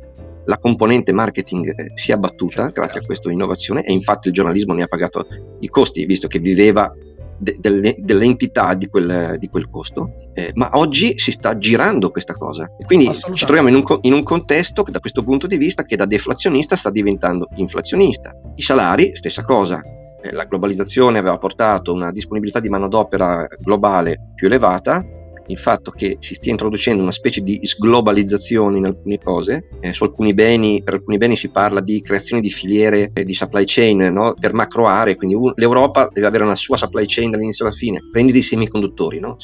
la 0.46 0.58
componente 0.60 1.12
marketing 1.12 1.68
eh, 1.68 1.92
si 1.96 2.12
è 2.12 2.14
abbattuta 2.14 2.64
certo, 2.64 2.72
grazie 2.74 2.84
a 2.84 2.92
certo. 2.94 3.08
questa 3.08 3.32
innovazione 3.32 3.84
e 3.84 3.94
infatti 3.94 4.28
il 4.28 4.34
giornalismo 4.34 4.74
ne 4.74 4.84
ha 4.84 4.88
pagato 4.88 5.26
i 5.60 5.70
costi 5.70 6.06
visto 6.06 6.28
che 6.28 6.40
viveva 6.40 6.94
de, 7.38 7.58
de, 7.60 7.96
dell'entità 8.00 8.74
di 8.74 8.88
quel, 8.88 9.36
di 9.38 9.48
quel 9.48 9.70
costo, 9.70 10.16
eh, 10.34 10.52
ma 10.56 10.70
oggi 10.74 11.18
si 11.18 11.32
sta 11.32 11.58
girando 11.58 12.10
questa 12.10 12.34
cosa. 12.34 12.70
E 12.78 12.86
quindi 12.86 13.12
ci 13.34 13.46
troviamo 13.46 13.70
in 13.70 13.76
un, 13.76 13.98
in 14.02 14.14
un 14.14 14.24
contesto 14.24 14.84
che 14.84 14.92
da 14.92 15.00
questo 15.00 15.24
punto 15.24 15.48
di 15.48 15.58
vista 15.58 15.84
che 15.84 15.96
da 15.96 16.06
deflazionista 16.06 16.76
sta 16.76 16.90
diventando 16.90 17.48
inflazionista. 17.56 18.32
I 18.56 18.62
salari, 18.62 19.16
stessa 19.16 19.44
cosa, 19.44 19.82
eh, 20.22 20.32
la 20.32 20.46
globalizzazione 20.46 21.20
aveva 21.20 21.38
portato 21.38 21.94
una 21.94 22.12
disponibilità 22.12 22.60
di 22.60 22.70
manodopera 22.70 23.48
globale 23.60 24.32
più 24.36 24.48
elevata, 24.48 25.04
il 25.48 25.58
fatto 25.58 25.92
che 25.92 26.18
si 26.20 26.34
stia 26.34 26.52
introducendo 26.52 27.02
una 27.02 27.12
specie 27.12 27.42
di 27.42 27.60
sglobalizzazione 27.62 28.78
in 28.78 28.86
alcune 28.86 29.20
cose, 29.20 29.70
eh, 29.80 29.94
su 29.94 30.04
alcuni 30.04 30.34
beni, 30.34 30.82
per 30.84 30.96
alcuni 30.96 31.18
beni 31.18 31.36
si 31.36 31.50
parla 31.50 31.82
di 31.82 32.02
creazione 32.02 32.42
di 32.42 32.50
filiere 32.50 33.12
eh, 33.14 33.24
di 33.24 33.34
supply 33.34 33.64
chain 33.66 33.98
no? 33.98 34.36
per 34.40 34.54
macro 34.54 34.88
aree, 34.88 35.16
quindi 35.16 35.36
un, 35.36 35.52
l'Europa 35.56 36.10
deve 36.12 36.28
avere 36.28 36.44
una 36.44 36.56
sua 36.56 36.78
supply 36.78 37.06
chain 37.08 37.32
dall'inizio 37.32 37.66
alla 37.66 37.74
fine, 37.74 38.02
prendi 38.12 38.32
dei 38.32 38.42
semiconduttori, 38.42 39.20
no? 39.20 39.38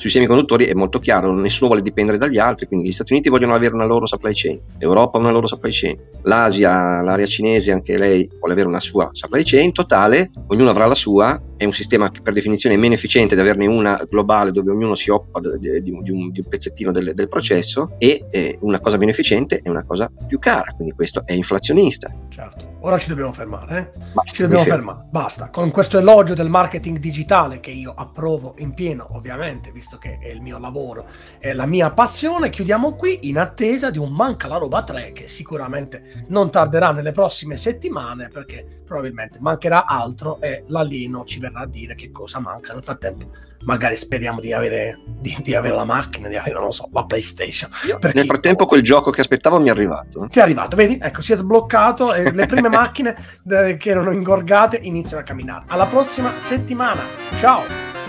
Sui 0.00 0.08
semiconduttori 0.08 0.64
è 0.64 0.72
molto 0.72 0.98
chiaro, 0.98 1.30
nessuno 1.30 1.68
vuole 1.68 1.82
dipendere 1.82 2.16
dagli 2.16 2.38
altri, 2.38 2.66
quindi 2.66 2.88
gli 2.88 2.92
Stati 2.92 3.12
Uniti 3.12 3.28
vogliono 3.28 3.54
avere 3.54 3.74
una 3.74 3.84
loro 3.84 4.06
supply 4.06 4.32
chain, 4.32 4.58
l'Europa 4.78 5.18
una 5.18 5.30
loro 5.30 5.46
supply 5.46 5.70
chain, 5.70 5.98
l'Asia, 6.22 7.02
l'area 7.02 7.26
cinese, 7.26 7.70
anche 7.70 7.98
lei 7.98 8.26
vuole 8.38 8.54
avere 8.54 8.66
una 8.66 8.80
sua 8.80 9.10
supply 9.12 9.42
chain 9.44 9.72
totale, 9.72 10.30
ognuno 10.46 10.70
avrà 10.70 10.86
la 10.86 10.94
sua, 10.94 11.38
è 11.60 11.66
un 11.66 11.72
sistema 11.72 12.10
che 12.10 12.22
per 12.22 12.32
definizione 12.32 12.76
è 12.76 12.78
meno 12.78 12.94
efficiente 12.94 13.34
di 13.34 13.42
averne 13.42 13.66
una 13.66 14.02
globale 14.08 14.50
dove 14.50 14.70
ognuno 14.70 14.94
si 14.94 15.10
occupa 15.10 15.40
di, 15.40 15.58
di, 15.58 15.82
di, 15.82 15.90
un, 16.10 16.30
di 16.30 16.40
un, 16.40 16.48
pezzettino 16.48 16.90
del, 16.90 17.12
del 17.14 17.28
processo 17.28 17.96
e 17.98 18.24
eh, 18.30 18.56
una 18.62 18.80
cosa 18.80 18.96
meno 18.96 19.10
efficiente 19.10 19.60
è 19.62 19.68
una 19.68 19.84
cosa 19.84 20.10
più 20.26 20.38
cara, 20.38 20.72
quindi 20.74 20.94
questo 20.94 21.22
è 21.26 21.34
inflazionista. 21.34 22.10
Certo, 22.30 22.76
ora 22.80 22.96
ci 22.96 23.10
dobbiamo 23.10 23.34
fermare, 23.34 23.78
eh? 23.78 23.98
Basta, 24.14 24.32
ci 24.32 24.42
dobbiamo 24.42 24.64
fermare, 24.64 25.04
basta, 25.10 25.50
con 25.50 25.70
questo 25.70 25.98
elogio 25.98 26.32
del 26.32 26.48
marketing 26.48 26.98
digitale 26.98 27.60
che 27.60 27.72
io 27.72 27.92
approvo 27.94 28.54
in 28.56 28.72
pieno 28.72 29.08
ovviamente, 29.12 29.70
visto 29.70 29.89
visto 29.90 29.98
che 29.98 30.18
è 30.20 30.28
il 30.28 30.40
mio 30.40 30.58
lavoro, 30.58 31.06
è 31.38 31.52
la 31.52 31.66
mia 31.66 31.90
passione, 31.90 32.50
chiudiamo 32.50 32.94
qui 32.94 33.28
in 33.28 33.38
attesa 33.38 33.90
di 33.90 33.98
un 33.98 34.12
Manca 34.12 34.46
la 34.46 34.56
roba 34.56 34.84
3 34.84 35.12
che 35.12 35.26
sicuramente 35.26 36.24
non 36.28 36.50
tarderà 36.50 36.92
nelle 36.92 37.10
prossime 37.10 37.56
settimane 37.56 38.28
perché 38.28 38.64
probabilmente 38.84 39.38
mancherà 39.40 39.86
altro 39.86 40.40
e 40.40 40.64
l'alieno 40.68 41.24
ci 41.24 41.40
verrà 41.40 41.60
a 41.60 41.66
dire 41.66 41.94
che 41.94 42.12
cosa 42.12 42.38
manca. 42.38 42.72
Nel 42.72 42.82
frattempo 42.82 43.28
magari 43.62 43.96
speriamo 43.96 44.40
di 44.40 44.52
avere, 44.52 45.00
di, 45.06 45.36
di 45.42 45.54
avere 45.54 45.74
la 45.74 45.84
macchina, 45.84 46.28
di 46.28 46.36
avere, 46.36 46.58
so, 46.70 46.88
la 46.92 47.04
PlayStation. 47.04 47.70
nel 48.14 48.24
frattempo 48.24 48.66
quel 48.66 48.82
gioco 48.82 49.10
che 49.10 49.22
aspettavo 49.22 49.58
mi 49.58 49.68
è 49.68 49.70
arrivato. 49.70 50.26
Ti 50.28 50.38
è 50.38 50.42
arrivato, 50.42 50.76
vedi? 50.76 50.98
Ecco, 51.00 51.22
si 51.22 51.32
è 51.32 51.36
sbloccato 51.36 52.14
e 52.14 52.30
le 52.32 52.46
prime 52.46 52.68
macchine 52.70 53.16
che 53.44 53.90
erano 53.90 54.12
ingorgate 54.12 54.78
iniziano 54.82 55.22
a 55.22 55.24
camminare. 55.24 55.64
Alla 55.68 55.86
prossima 55.86 56.32
settimana. 56.38 57.02
Ciao. 57.38 57.64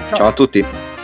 Ciao, 0.08 0.16
Ciao 0.16 0.28
a 0.28 0.34
tutti. 0.34 1.00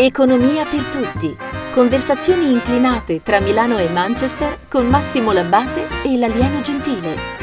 Economia 0.00 0.64
per 0.64 0.84
tutti. 0.84 1.36
Conversazioni 1.74 2.52
inclinate 2.52 3.20
tra 3.20 3.40
Milano 3.40 3.78
e 3.78 3.88
Manchester 3.88 4.60
con 4.68 4.86
Massimo 4.86 5.32
Labbate 5.32 5.88
e 6.04 6.16
l'alieno 6.16 6.60
gentile. 6.60 7.37